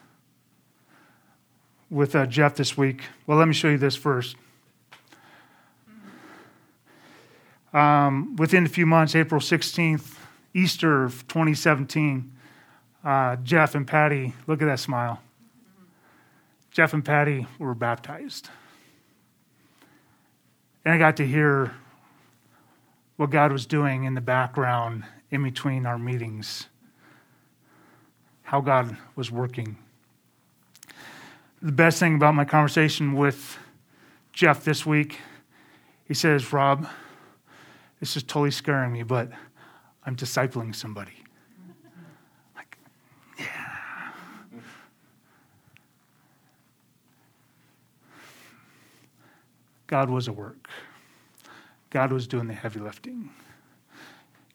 [1.89, 4.37] with uh, Jeff this week, well, let me show you this first.
[7.73, 10.19] Um, within a few months, April 16th,
[10.53, 12.31] Easter of 2017,
[13.03, 15.21] uh, Jeff and Patty, look at that smile.
[16.71, 18.49] Jeff and Patty were baptized.
[20.85, 21.73] And I got to hear
[23.17, 26.67] what God was doing in the background in between our meetings,
[28.43, 29.77] how God was working.
[31.61, 33.57] The best thing about my conversation with
[34.33, 35.19] Jeff this week,
[36.07, 36.87] he says, Rob,
[37.99, 39.29] this is totally scaring me, but
[40.05, 41.23] I'm discipling somebody.
[42.55, 42.77] Like,
[43.37, 43.69] yeah.
[49.87, 50.69] God was at work.
[51.89, 53.29] God was doing the heavy lifting.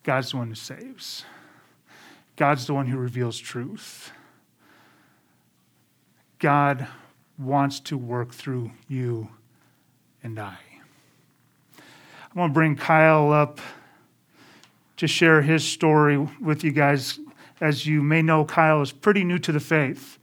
[0.03, 1.23] God's the one who saves.
[2.35, 4.11] God's the one who reveals truth.
[6.39, 6.87] God
[7.37, 9.29] wants to work through you
[10.23, 10.57] and I.
[11.77, 13.59] I want to bring Kyle up
[14.97, 17.19] to share his story with you guys.
[17.61, 20.19] As you may know, Kyle is pretty new to the faith.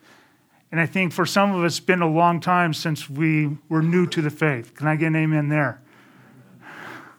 [0.70, 3.82] And I think for some of us, it's been a long time since we were
[3.82, 4.74] new to the faith.
[4.74, 5.80] Can I get an amen there?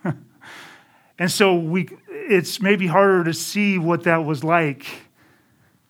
[1.20, 4.86] and so we, it's maybe harder to see what that was like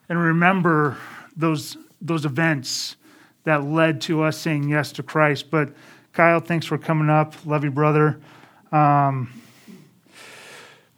[0.08, 0.96] and remember
[1.36, 2.96] those, those events
[3.44, 5.50] that led to us saying yes to Christ.
[5.50, 5.72] But
[6.12, 7.34] Kyle, thanks for coming up.
[7.44, 8.20] Love you, brother.
[8.72, 9.30] Um,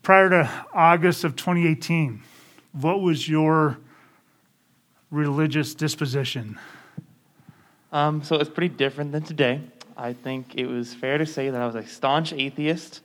[0.09, 2.23] prior to August of 2018,
[2.73, 3.77] what was your
[5.11, 6.59] religious disposition?
[7.93, 9.61] Um, so it was pretty different than today.
[9.99, 13.03] I think it was fair to say that I was a staunch atheist,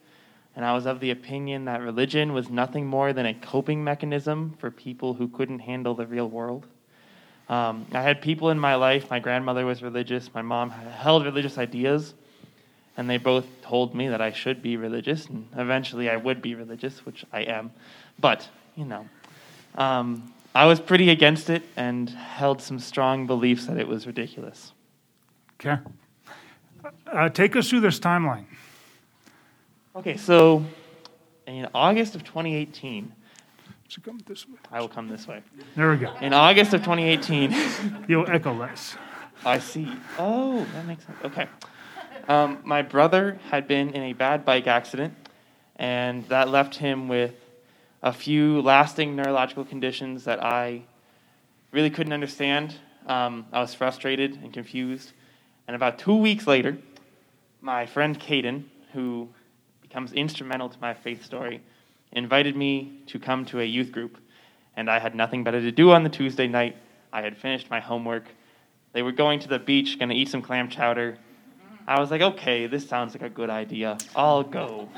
[0.56, 4.56] and I was of the opinion that religion was nothing more than a coping mechanism
[4.58, 6.68] for people who couldn't handle the real world.
[7.50, 11.58] Um, I had people in my life, my grandmother was religious, my mom held religious
[11.58, 12.14] ideas,
[12.96, 16.56] and they both told me that I should be religious, and eventually I would be
[16.56, 17.72] religious, which I am.
[18.20, 19.08] But, you know,
[19.76, 24.74] um, I was pretty against it and held some strong beliefs that it was ridiculous.
[25.60, 25.82] Okay.
[27.12, 28.46] Uh, take us through this timeline.
[29.96, 30.64] Okay, so
[31.48, 33.12] in August of 2018,
[33.88, 34.56] so come this way.
[34.72, 35.42] I will come this way.
[35.76, 36.14] There we go.
[36.22, 38.98] In August of 2018, you'll echo less.
[39.46, 39.92] I see.
[40.18, 41.18] Oh, that makes sense.
[41.24, 41.48] Okay.
[42.28, 45.14] Um, my brother had been in a bad bike accident,
[45.76, 47.36] and that left him with
[48.02, 50.84] a few lasting neurological conditions that I
[51.72, 52.76] really couldn't understand.
[53.08, 55.12] Um, I was frustrated and confused.
[55.68, 56.78] And about two weeks later,
[57.60, 59.28] my friend Caden, who
[59.82, 61.62] becomes instrumental to my faith story,
[62.14, 64.18] invited me to come to a youth group.
[64.78, 66.78] And I had nothing better to do on the Tuesday night.
[67.12, 68.24] I had finished my homework.
[68.94, 71.18] They were going to the beach, going to eat some clam chowder,
[71.88, 73.98] I was like, okay, this sounds like a good idea.
[74.16, 74.90] I'll go.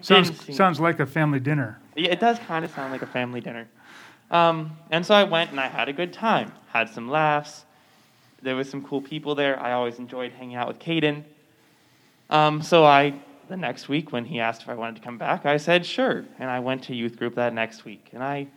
[0.00, 1.78] Sounds, sounds like a family dinner.
[1.96, 3.66] Yeah, it does kind of sound like a family dinner.
[4.30, 7.64] Um, and so I went and I had a good time, had some laughs.
[8.42, 9.58] There was some cool people there.
[9.58, 11.24] I always enjoyed hanging out with Caden.
[12.28, 13.14] Um, so I,
[13.48, 16.26] the next week when he asked if I wanted to come back, I said sure.
[16.38, 18.10] And I went to youth group that next week.
[18.12, 18.48] And I,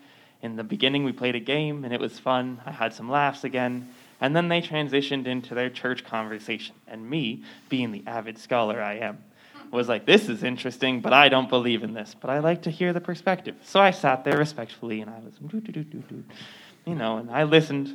[0.41, 2.59] in the beginning, we played a game and it was fun.
[2.65, 3.87] I had some laughs again.
[4.19, 6.75] And then they transitioned into their church conversation.
[6.87, 9.19] And me, being the avid scholar I am,
[9.71, 12.15] was like, this is interesting, but I don't believe in this.
[12.19, 13.55] But I like to hear the perspective.
[13.63, 15.33] So I sat there respectfully and I was,
[16.85, 17.93] you know, and I listened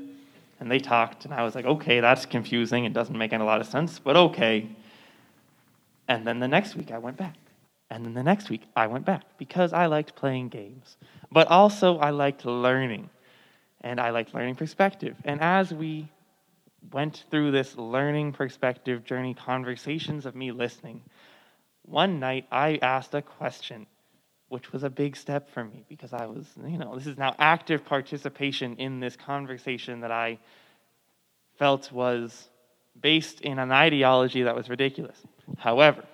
[0.61, 1.25] and they talked.
[1.25, 2.85] And I was like, okay, that's confusing.
[2.85, 4.69] It doesn't make a lot of sense, but okay.
[6.09, 7.37] And then the next week I went back.
[7.91, 10.96] And then the next week I went back because I liked playing games.
[11.31, 13.11] But also I liked learning
[13.81, 15.17] and I liked learning perspective.
[15.25, 16.09] And as we
[16.91, 21.03] went through this learning perspective journey, conversations of me listening,
[21.83, 23.87] one night I asked a question,
[24.49, 27.35] which was a big step for me because I was, you know, this is now
[27.39, 30.39] active participation in this conversation that I
[31.59, 32.49] felt was
[33.01, 35.17] based in an ideology that was ridiculous.
[35.59, 36.05] However,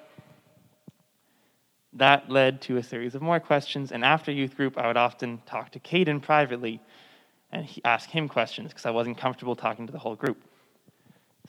[1.95, 5.43] that led to a series of more questions, and after youth group, I would often
[5.47, 6.81] talk to Caden privately
[7.51, 10.43] and ask him questions because I wasn't comfortable talking to the whole group.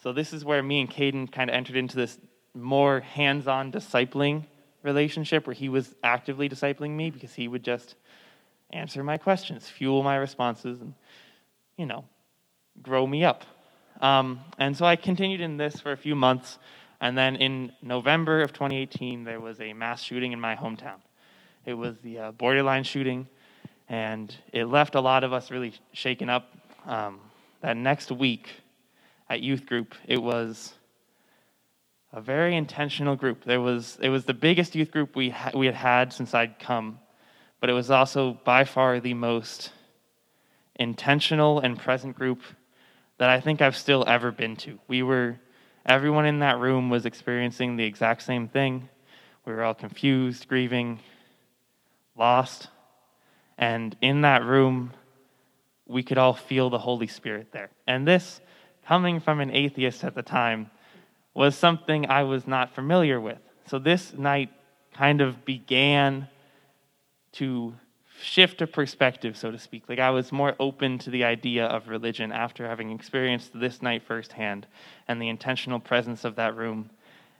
[0.01, 2.17] So this is where me and Caden kind of entered into this
[2.53, 4.45] more hands-on discipling
[4.81, 7.95] relationship where he was actively discipling me because he would just
[8.71, 10.93] answer my questions, fuel my responses, and
[11.77, 12.05] you know,
[12.81, 13.43] grow me up.
[14.01, 16.59] Um, and so I continued in this for a few months.
[17.01, 20.99] And then in November of 2018, there was a mass shooting in my hometown.
[21.65, 23.27] It was the uh, borderline shooting,
[23.87, 26.53] and it left a lot of us really shaken up.
[26.85, 27.19] Um,
[27.61, 28.49] that next week
[29.29, 30.73] at youth group, it was
[32.11, 33.43] a very intentional group.
[33.43, 36.57] There was, it was the biggest youth group we, ha- we had had since I'd
[36.59, 36.99] come,
[37.59, 39.71] but it was also by far the most
[40.75, 42.41] intentional and present group
[43.19, 44.79] that I think I've still ever been to.
[44.87, 45.37] We were,
[45.85, 48.89] everyone in that room was experiencing the exact same thing.
[49.45, 50.99] We were all confused, grieving,
[52.17, 52.69] lost.
[53.57, 54.93] And in that room,
[55.85, 57.69] we could all feel the Holy Spirit there.
[57.85, 58.39] And this,
[58.89, 60.71] coming from an atheist at the time,
[61.35, 63.37] was something I was not familiar with.
[63.67, 64.49] So this night
[64.95, 66.27] kind of began
[67.33, 67.75] to
[68.19, 69.83] shift a perspective, so to speak.
[69.87, 74.01] Like I was more open to the idea of religion after having experienced this night
[74.07, 74.65] firsthand
[75.07, 76.89] and the intentional presence of that room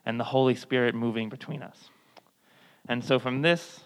[0.06, 1.90] and the Holy Spirit moving between us.
[2.88, 3.80] And so from this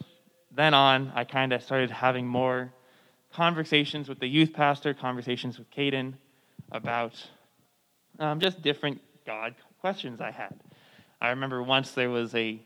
[0.51, 2.74] then on, I kind of started having more
[3.32, 6.16] conversations with the youth pastor, conversations with Caden
[6.70, 7.14] about
[8.20, 10.53] um, just different God questions I had.
[11.22, 12.59] I remember once there was a,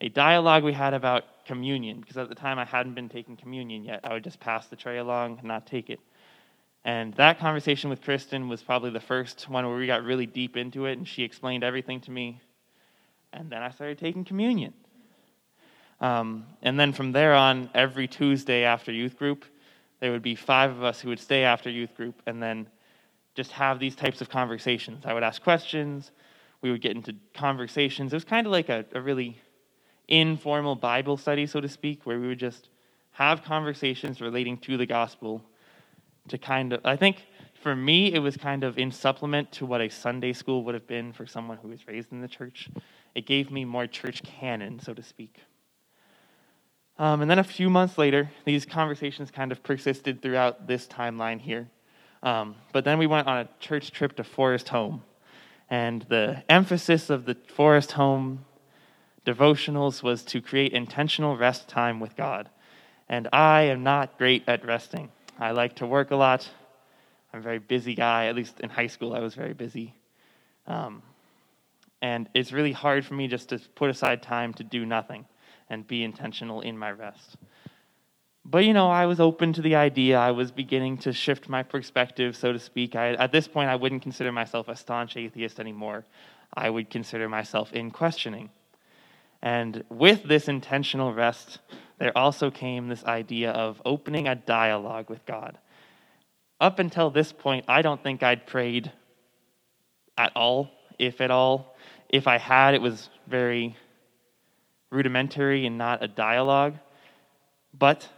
[0.00, 3.84] a dialogue we had about communion, because at the time I hadn't been taking communion
[3.84, 4.00] yet.
[4.04, 6.00] I would just pass the tray along and not take it.
[6.84, 10.56] And that conversation with Kristen was probably the first one where we got really deep
[10.56, 12.40] into it, and she explained everything to me.
[13.32, 14.74] And then I started taking communion.
[16.00, 19.44] Um, and then from there on, every Tuesday after youth group,
[20.00, 22.66] there would be five of us who would stay after youth group and then
[23.34, 25.04] just have these types of conversations.
[25.04, 26.12] I would ask questions,
[26.60, 28.12] we would get into conversations.
[28.12, 29.38] It was kind of like a, a really
[30.08, 32.68] informal Bible study, so to speak, where we would just
[33.12, 35.42] have conversations relating to the gospel
[36.28, 37.26] to kind of, I think
[37.62, 40.86] for me, it was kind of in supplement to what a Sunday school would have
[40.86, 42.68] been for someone who was raised in the church.
[43.14, 45.40] It gave me more church canon, so to speak.
[46.98, 51.40] Um, and then a few months later, these conversations kind of persisted throughout this timeline
[51.40, 51.68] here.
[52.24, 55.02] Um, but then we went on a church trip to Forest Home.
[55.68, 58.46] And the emphasis of the Forest Home
[59.26, 62.48] devotionals was to create intentional rest time with God.
[63.08, 65.10] And I am not great at resting.
[65.38, 66.48] I like to work a lot.
[67.32, 68.26] I'm a very busy guy.
[68.26, 69.94] At least in high school, I was very busy.
[70.66, 71.02] Um,
[72.00, 75.26] and it's really hard for me just to put aside time to do nothing
[75.68, 77.36] and be intentional in my rest.
[78.44, 80.18] But, you know, I was open to the idea.
[80.18, 82.94] I was beginning to shift my perspective, so to speak.
[82.94, 86.04] I, at this point, I wouldn't consider myself a staunch atheist anymore.
[86.52, 88.50] I would consider myself in questioning.
[89.40, 91.58] And with this intentional rest,
[91.98, 95.58] there also came this idea of opening a dialogue with God.
[96.60, 98.92] Up until this point, I don't think I'd prayed
[100.16, 101.76] at all, if at all.
[102.08, 103.76] If I had, it was very
[104.90, 106.74] rudimentary and not a dialogue.
[107.76, 108.08] But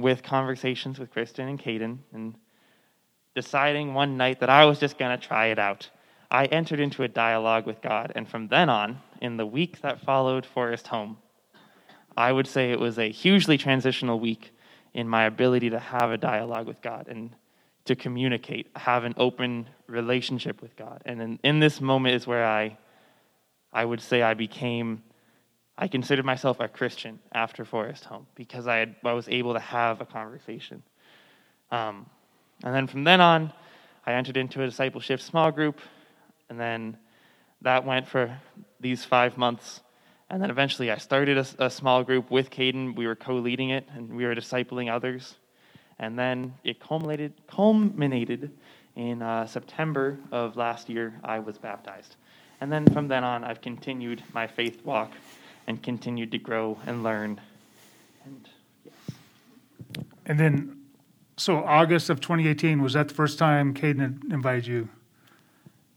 [0.00, 2.34] with conversations with Kristen and Caden and
[3.34, 5.88] deciding one night that I was just going to try it out,
[6.30, 8.12] I entered into a dialogue with God.
[8.14, 11.18] And from then on, in the week that followed Forest Home,
[12.16, 14.52] I would say it was a hugely transitional week
[14.92, 17.30] in my ability to have a dialogue with God and
[17.84, 21.02] to communicate, have an open relationship with God.
[21.06, 22.76] And in, in this moment is where I,
[23.72, 25.02] I would say I became,
[25.80, 29.60] I considered myself a Christian after Forest Home because I, had, I was able to
[29.60, 30.82] have a conversation.
[31.70, 32.04] Um,
[32.62, 33.50] and then from then on,
[34.04, 35.80] I entered into a discipleship small group,
[36.50, 36.98] and then
[37.62, 38.38] that went for
[38.78, 39.80] these five months.
[40.28, 42.94] And then eventually I started a, a small group with Caden.
[42.94, 45.36] We were co leading it and we were discipling others.
[45.98, 48.50] And then it culminated, culminated
[48.96, 52.16] in uh, September of last year, I was baptized.
[52.60, 55.12] And then from then on, I've continued my faith walk
[55.66, 57.40] and continued to grow and learn.
[58.24, 58.48] And
[58.84, 58.94] yes.
[60.26, 60.80] And then,
[61.36, 64.88] so August of 2018, was that the first time Caden invited you?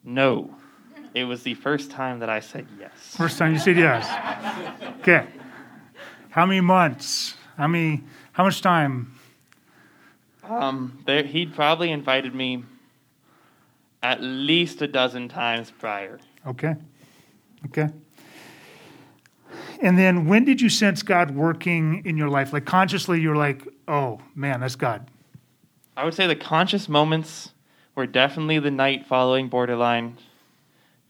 [0.03, 0.55] No.
[1.13, 2.91] It was the first time that I said yes.
[3.15, 4.07] First time you said yes.
[5.01, 5.27] Okay.
[6.29, 7.35] How many months?
[7.57, 8.03] How many?
[8.31, 9.13] How much time?
[10.43, 12.63] Um, there, he'd probably invited me
[14.01, 16.19] at least a dozen times prior.
[16.47, 16.75] Okay.
[17.67, 17.89] Okay.
[19.83, 22.53] And then when did you sense God working in your life?
[22.53, 25.11] Like consciously, you're like, oh man, that's God.
[25.95, 27.51] I would say the conscious moments
[27.93, 30.17] were definitely the night following Borderline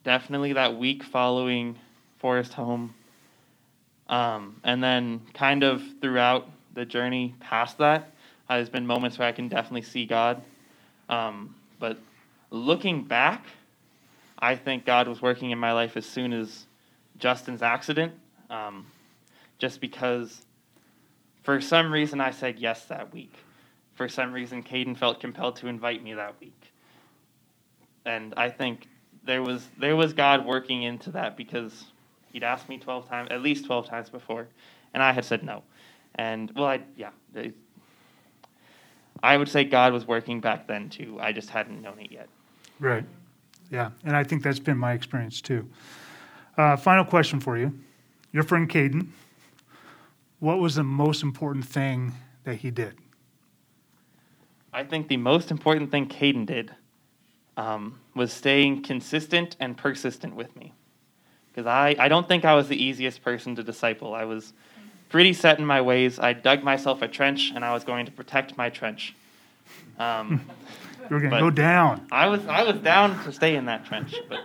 [0.03, 1.78] definitely that week following
[2.19, 2.93] Forest Home.
[4.09, 8.11] Um, and then, kind of throughout the journey past that,
[8.49, 10.41] there's been moments where I can definitely see God.
[11.09, 11.97] Um, but
[12.51, 13.45] looking back,
[14.38, 16.65] I think God was working in my life as soon as
[17.17, 18.13] Justin's accident,
[18.49, 18.85] um,
[19.57, 20.41] just because
[21.43, 23.33] for some reason I said yes that week.
[23.95, 26.73] For some reason, Caden felt compelled to invite me that week,
[28.05, 28.87] and I think
[29.23, 31.85] there was there was God working into that because
[32.31, 34.47] he'd asked me twelve times, at least twelve times before,
[34.95, 35.61] and I had said no,
[36.15, 37.11] and well, I yeah.
[39.23, 41.17] I would say God was working back then too.
[41.19, 42.27] I just hadn't known it yet.
[42.79, 43.05] Right.
[43.71, 43.91] Yeah.
[44.03, 45.67] And I think that's been my experience too.
[46.57, 47.73] Uh, final question for you.
[48.34, 49.07] Your friend Caden,
[50.39, 52.13] what was the most important thing
[52.43, 52.95] that he did?
[54.73, 56.71] I think the most important thing Caden did
[57.55, 60.73] um, was staying consistent and persistent with me.
[61.51, 64.15] Because I, I don't think I was the easiest person to disciple.
[64.15, 64.53] I was
[65.09, 66.17] pretty set in my ways.
[66.17, 69.13] I dug myself a trench, and I was going to protect my trench.
[69.99, 70.41] Um,
[71.09, 72.07] you were going to go down.
[72.11, 74.39] I was I was down to stay in that trench, but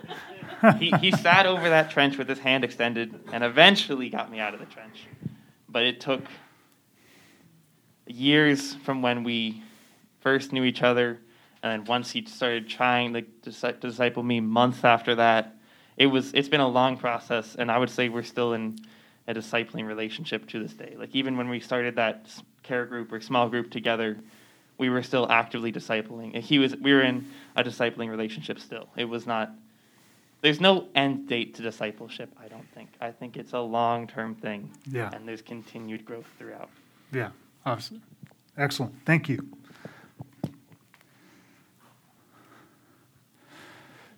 [0.78, 4.54] he, he sat over that trench with his hand extended, and eventually got me out
[4.54, 5.06] of the trench.
[5.68, 6.24] But it took
[8.06, 9.62] years from when we
[10.20, 11.20] first knew each other,
[11.62, 13.22] and then once he started trying to
[13.80, 15.56] disciple me, months after that,
[15.96, 18.78] it was it's been a long process, and I would say we're still in
[19.26, 20.94] a discipling relationship to this day.
[20.98, 22.32] Like even when we started that
[22.62, 24.16] care group or small group together,
[24.78, 26.36] we were still actively discipling.
[26.36, 28.88] He was we were in a discipling relationship still.
[28.96, 29.52] It was not
[30.41, 32.91] there's no end date to discipleship, I don't think.
[33.01, 34.70] I think it's a long-term thing.
[34.91, 35.11] Yeah.
[35.12, 36.70] And there's continued growth throughout.
[37.12, 37.30] Yeah.
[37.66, 38.03] Awesome.
[38.57, 38.95] Excellent.
[39.05, 39.47] Thank you.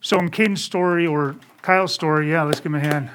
[0.02, 3.10] So in Caden's story or Kyle's story, yeah, let's give him a hand.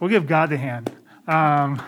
[0.00, 0.92] We'll give God the hand.
[1.26, 1.82] Um,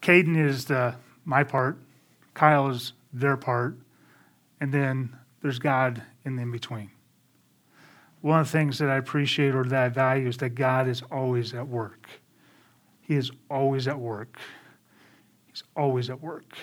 [0.00, 0.94] Caden is the,
[1.24, 1.76] my part,
[2.34, 3.76] Kyle is their part,
[4.60, 6.90] and then there's God in the in between.
[8.20, 11.02] One of the things that I appreciate or that I value is that God is
[11.10, 12.08] always at work.
[13.00, 14.38] He is always at work.
[15.46, 16.54] He's always at work.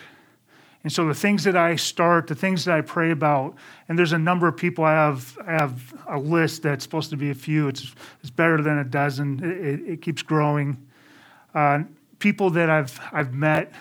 [0.84, 3.56] And so the things that I start, the things that I pray about,
[3.90, 7.18] and there's a number of people I have I have a list that's supposed to
[7.18, 7.68] be a few.
[7.68, 9.44] It's it's better than a dozen.
[9.44, 10.78] It, it, it keeps growing.
[11.54, 11.84] Uh,
[12.20, 13.74] people that I've I've met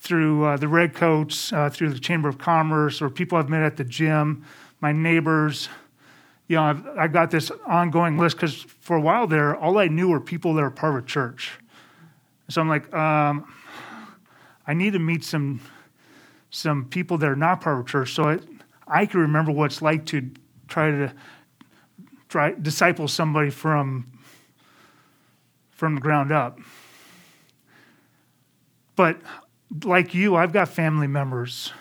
[0.00, 3.76] through uh, the Redcoats, uh, through the Chamber of Commerce, or people I've met at
[3.76, 4.44] the gym,
[4.80, 5.68] my neighbors.
[6.48, 9.88] You know, I've, I've got this ongoing list because for a while there, all I
[9.88, 11.52] knew were people that are part of a church.
[12.48, 13.52] So I'm like, um,
[14.66, 15.60] I need to meet some
[16.52, 18.12] some people that are not part of a church.
[18.12, 18.38] So I,
[18.88, 20.28] I can remember what it's like to
[20.66, 21.12] try to
[22.28, 24.10] try disciple somebody from
[25.70, 26.58] from the ground up.
[28.96, 29.20] But
[29.84, 31.72] like you, I've got family members.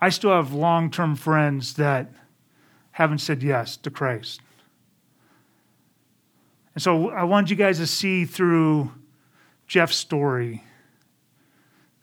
[0.00, 2.12] I still have long term friends that
[2.92, 4.40] haven't said yes to Christ.
[6.74, 8.92] And so I want you guys to see through
[9.66, 10.62] Jeff's story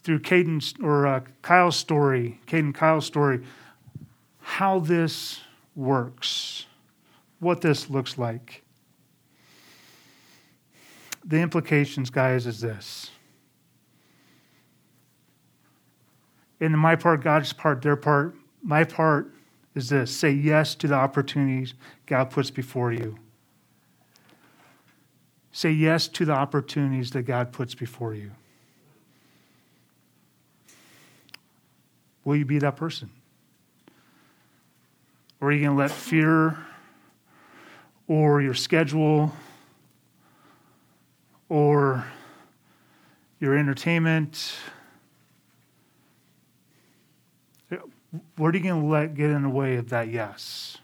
[0.04, 3.44] through Caden's or uh, Kyle's story, Caden Kyle's story,
[4.40, 5.40] how this
[5.76, 6.66] works,
[7.40, 8.64] what this looks like.
[11.24, 13.12] The implications, guys, is this.
[16.64, 19.34] In my part, God's part, their part, my part
[19.76, 21.74] is this say yes to the opportunities
[22.06, 23.18] God puts before you.
[25.52, 28.32] Say yes to the opportunities that God puts before you.
[32.24, 33.10] Will you be that person?
[35.42, 36.58] Or are you going to let fear
[38.08, 39.34] or your schedule
[41.50, 42.06] or
[43.42, 44.56] your entertainment?
[48.38, 50.78] What are you going to let get in the way of that yes?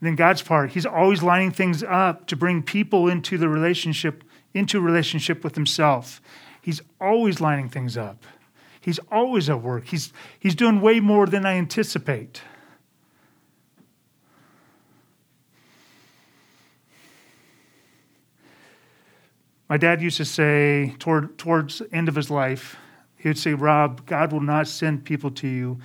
[0.00, 4.24] And then God's part, He's always lining things up to bring people into the relationship
[4.54, 6.20] into relationship with himself.
[6.60, 8.24] He's always lining things up.
[8.80, 9.86] He's always at work.
[9.86, 12.42] He's, he's doing way more than I anticipate.
[19.70, 22.76] My dad used to say toward, towards the end of his life,
[23.16, 25.78] he would say, Rob, God will not send people to you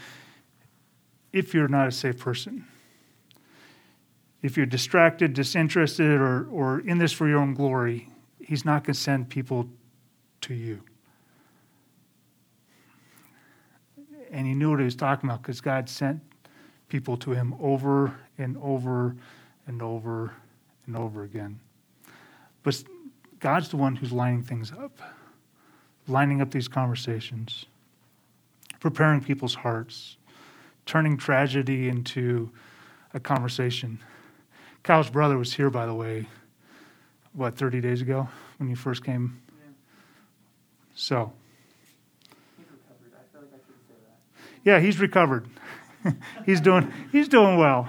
[1.31, 2.65] if you're not a safe person.
[4.41, 8.09] If you're distracted, disinterested, or, or in this for your own glory,
[8.39, 9.69] He's not going to send people
[10.41, 10.81] to you.
[14.31, 16.21] And he knew what he was talking about because God sent
[16.89, 19.15] people to him over and over
[19.65, 20.33] and over
[20.85, 21.59] and over again.
[22.61, 22.83] But
[23.45, 24.99] God's the one who's lining things up,
[26.07, 27.67] lining up these conversations,
[28.79, 30.17] preparing people's hearts,
[30.87, 32.49] turning tragedy into
[33.13, 33.99] a conversation.
[34.81, 36.25] Kyle's brother was here, by the way,
[37.33, 38.27] what, 30 days ago
[38.57, 39.39] when you first came?
[39.47, 39.65] Yeah.
[40.95, 41.31] So.
[42.57, 43.11] He's recovered.
[43.13, 44.17] I feel like I should say that.
[44.63, 45.45] Yeah, he's recovered.
[46.47, 47.87] he's doing he's doing well.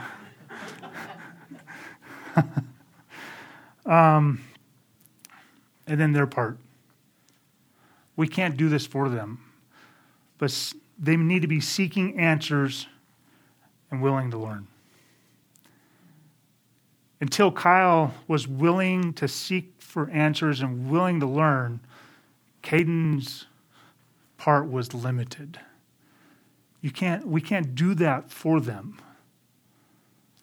[3.87, 4.43] um,
[5.87, 6.59] and then their part.
[8.17, 9.41] We can't do this for them,
[10.39, 12.87] but they need to be seeking answers
[13.91, 14.67] and willing to learn.
[17.21, 21.81] Until Kyle was willing to seek for answers and willing to learn,
[22.63, 23.47] Caden's
[24.37, 25.59] part was limited.
[26.83, 29.01] You can't, we can't do that for them.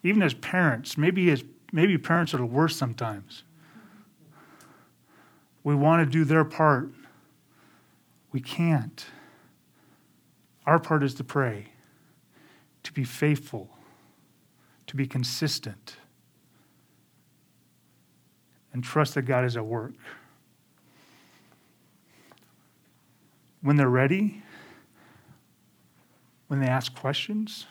[0.04, 3.44] Even as parents, maybe as maybe parents are the worst sometimes.
[5.64, 6.90] We want to do their part.
[8.32, 9.06] We can't.
[10.66, 11.68] Our part is to pray,
[12.84, 13.70] to be faithful,
[14.88, 15.98] to be consistent,
[18.72, 19.94] and trust that God is at work.
[23.62, 24.42] When they're ready,
[26.48, 27.66] when they ask questions,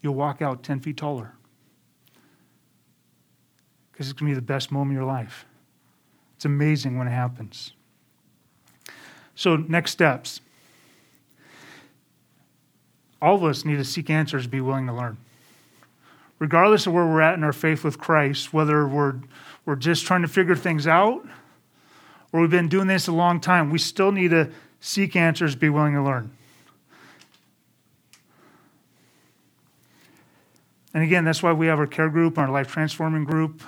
[0.00, 1.34] you'll walk out 10 feet taller.
[4.02, 5.46] Because it's going to be the best moment of your life.
[6.34, 7.72] It's amazing when it happens.
[9.36, 10.40] So, next steps.
[13.20, 15.18] All of us need to seek answers, be willing to learn.
[16.40, 19.20] Regardless of where we're at in our faith with Christ, whether we're,
[19.66, 21.24] we're just trying to figure things out
[22.32, 24.50] or we've been doing this a long time, we still need to
[24.80, 26.28] seek answers, be willing to learn.
[30.92, 33.62] And again, that's why we have our care group, our life transforming group.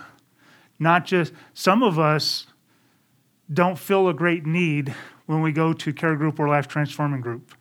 [0.84, 2.46] Not just, some of us
[3.50, 7.54] don't feel a great need when we go to care group or life transforming group.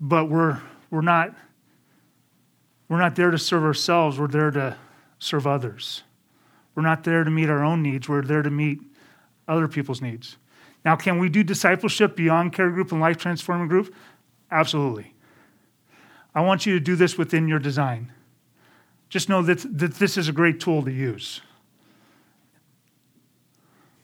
[0.00, 0.60] But we're,
[0.90, 1.32] we're, not,
[2.88, 4.76] we're not there to serve ourselves, we're there to
[5.20, 6.02] serve others.
[6.74, 8.80] We're not there to meet our own needs, we're there to meet
[9.46, 10.36] other people's needs.
[10.84, 13.94] Now, can we do discipleship beyond care group and life transforming group?
[14.50, 15.14] Absolutely.
[16.34, 18.10] I want you to do this within your design.
[19.14, 21.40] Just know that, that this is a great tool to use.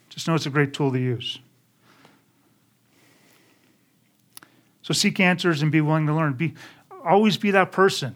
[0.09, 1.41] Just know it's a great tool to use.
[4.83, 6.35] So seek answers and be willing to learn.
[6.35, 6.55] Be,
[7.05, 8.15] always be that person.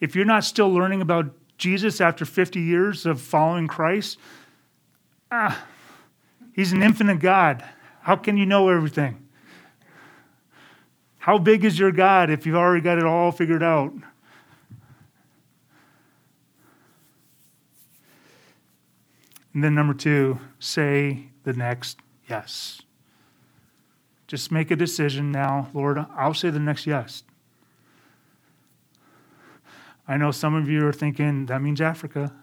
[0.00, 4.18] If you're not still learning about Jesus after 50 years of following Christ,
[5.30, 5.66] ah,
[6.54, 7.62] he's an infinite God.
[8.00, 9.22] How can you know everything?
[11.18, 13.92] How big is your God if you've already got it all figured out?
[19.56, 22.82] And then, number two, say the next yes.
[24.26, 27.22] Just make a decision now, Lord, I'll say the next yes.
[30.06, 32.34] I know some of you are thinking that means Africa.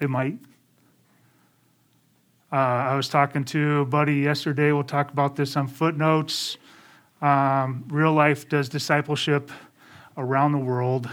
[0.00, 0.38] It might.
[2.50, 4.72] Uh, I was talking to a buddy yesterday.
[4.72, 6.56] We'll talk about this on footnotes.
[7.20, 9.50] Um, Real Life does discipleship
[10.16, 11.10] around the world,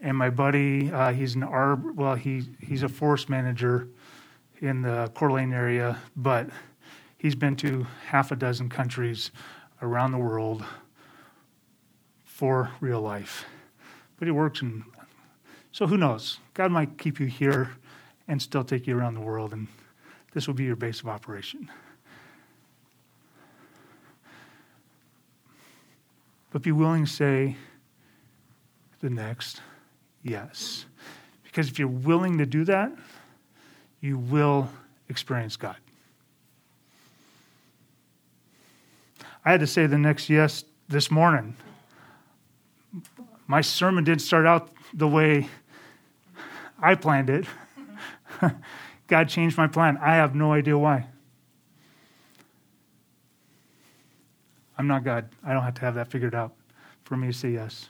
[0.00, 1.94] and my buddy, uh, he's an arb.
[1.94, 3.88] Well, he he's a forest manager
[4.60, 6.48] in the Coeur d'Alene area, but
[7.18, 9.30] he's been to half a dozen countries
[9.82, 10.64] around the world
[12.24, 13.44] for Real Life.
[14.18, 14.84] But he works in.
[15.72, 16.38] So who knows?
[16.54, 17.70] God might keep you here
[18.26, 19.68] and still take you around the world and
[20.32, 21.70] this will be your base of operation.
[26.50, 27.56] But be willing to say
[29.00, 29.60] the next
[30.22, 30.84] yes.
[31.44, 32.92] Because if you're willing to do that,
[34.00, 34.68] you will
[35.08, 35.76] experience God.
[39.44, 41.56] I had to say the next yes this morning.
[43.46, 45.48] My sermon didn't start out the way
[46.80, 47.46] I planned it.
[49.06, 49.98] God changed my plan.
[49.98, 51.06] I have no idea why.
[54.78, 55.28] I'm not God.
[55.44, 56.54] I don't have to have that figured out
[57.04, 57.88] for me to say yes.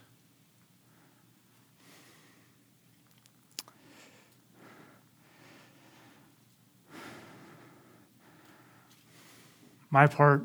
[9.90, 10.44] My part,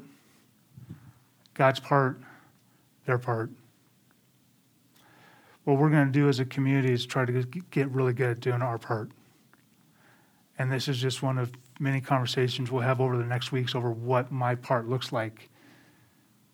[1.53, 2.19] God's part,
[3.05, 3.51] their part.
[5.63, 8.39] What we're going to do as a community is try to get really good at
[8.39, 9.11] doing our part.
[10.57, 13.91] And this is just one of many conversations we'll have over the next weeks over
[13.91, 15.49] what my part looks like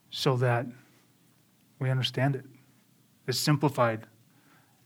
[0.10, 0.66] so that
[1.80, 2.46] we understand it.
[3.28, 4.08] It's simplified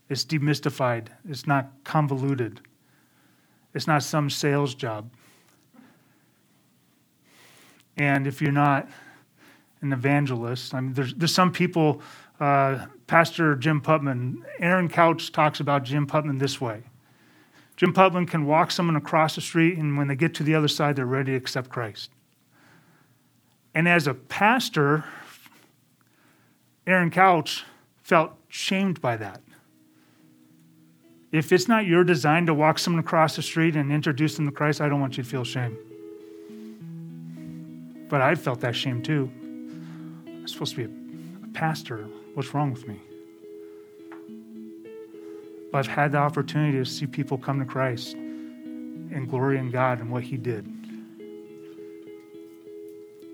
[0.08, 1.08] It's demystified.
[1.28, 2.60] It's not convoluted.
[3.74, 5.10] It's not some sales job.
[7.96, 8.88] And if you're not
[9.80, 12.02] an evangelist, I mean, there's, there's some people,
[12.40, 16.82] uh, Pastor Jim Putman, Aaron Couch talks about Jim Putman this way.
[17.76, 20.68] Jim Putman can walk someone across the street, and when they get to the other
[20.68, 22.10] side, they're ready to accept Christ.
[23.74, 25.04] And as a pastor,
[26.86, 27.64] Aaron Couch
[28.02, 29.42] felt shamed by that.
[31.32, 34.52] If it's not your design to walk someone across the street and introduce them to
[34.52, 35.76] Christ, I don't want you to feel shame.
[38.08, 39.30] But I felt that shame too.
[40.26, 40.92] I'm supposed to be
[41.44, 42.06] a pastor.
[42.34, 43.00] What's wrong with me?
[45.72, 50.00] But I've had the opportunity to see people come to Christ and glory in God
[50.00, 50.64] and what He did.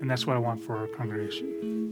[0.01, 1.91] And that's what I want for our congregation.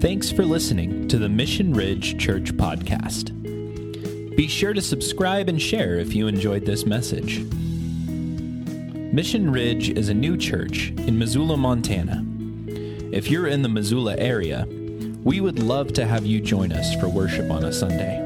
[0.00, 3.34] Thanks for listening to the Mission Ridge Church Podcast.
[4.36, 7.44] Be sure to subscribe and share if you enjoyed this message.
[9.18, 12.24] Mission Ridge is a new church in Missoula, Montana.
[13.12, 14.64] If you're in the Missoula area,
[15.24, 18.16] we would love to have you join us for worship on a Sunday.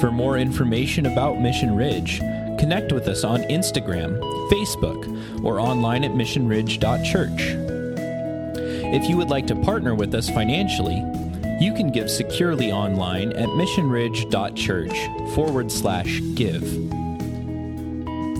[0.00, 2.18] For more information about Mission Ridge,
[2.58, 4.18] connect with us on Instagram,
[4.50, 7.40] Facebook, or online at missionridge.church.
[8.92, 10.98] If you would like to partner with us financially,
[11.60, 16.64] you can give securely online at missionridge.church forward slash give.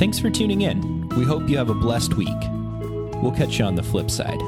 [0.00, 1.01] Thanks for tuning in.
[1.16, 2.28] We hope you have a blessed week.
[3.22, 4.40] We'll catch you on the flip side.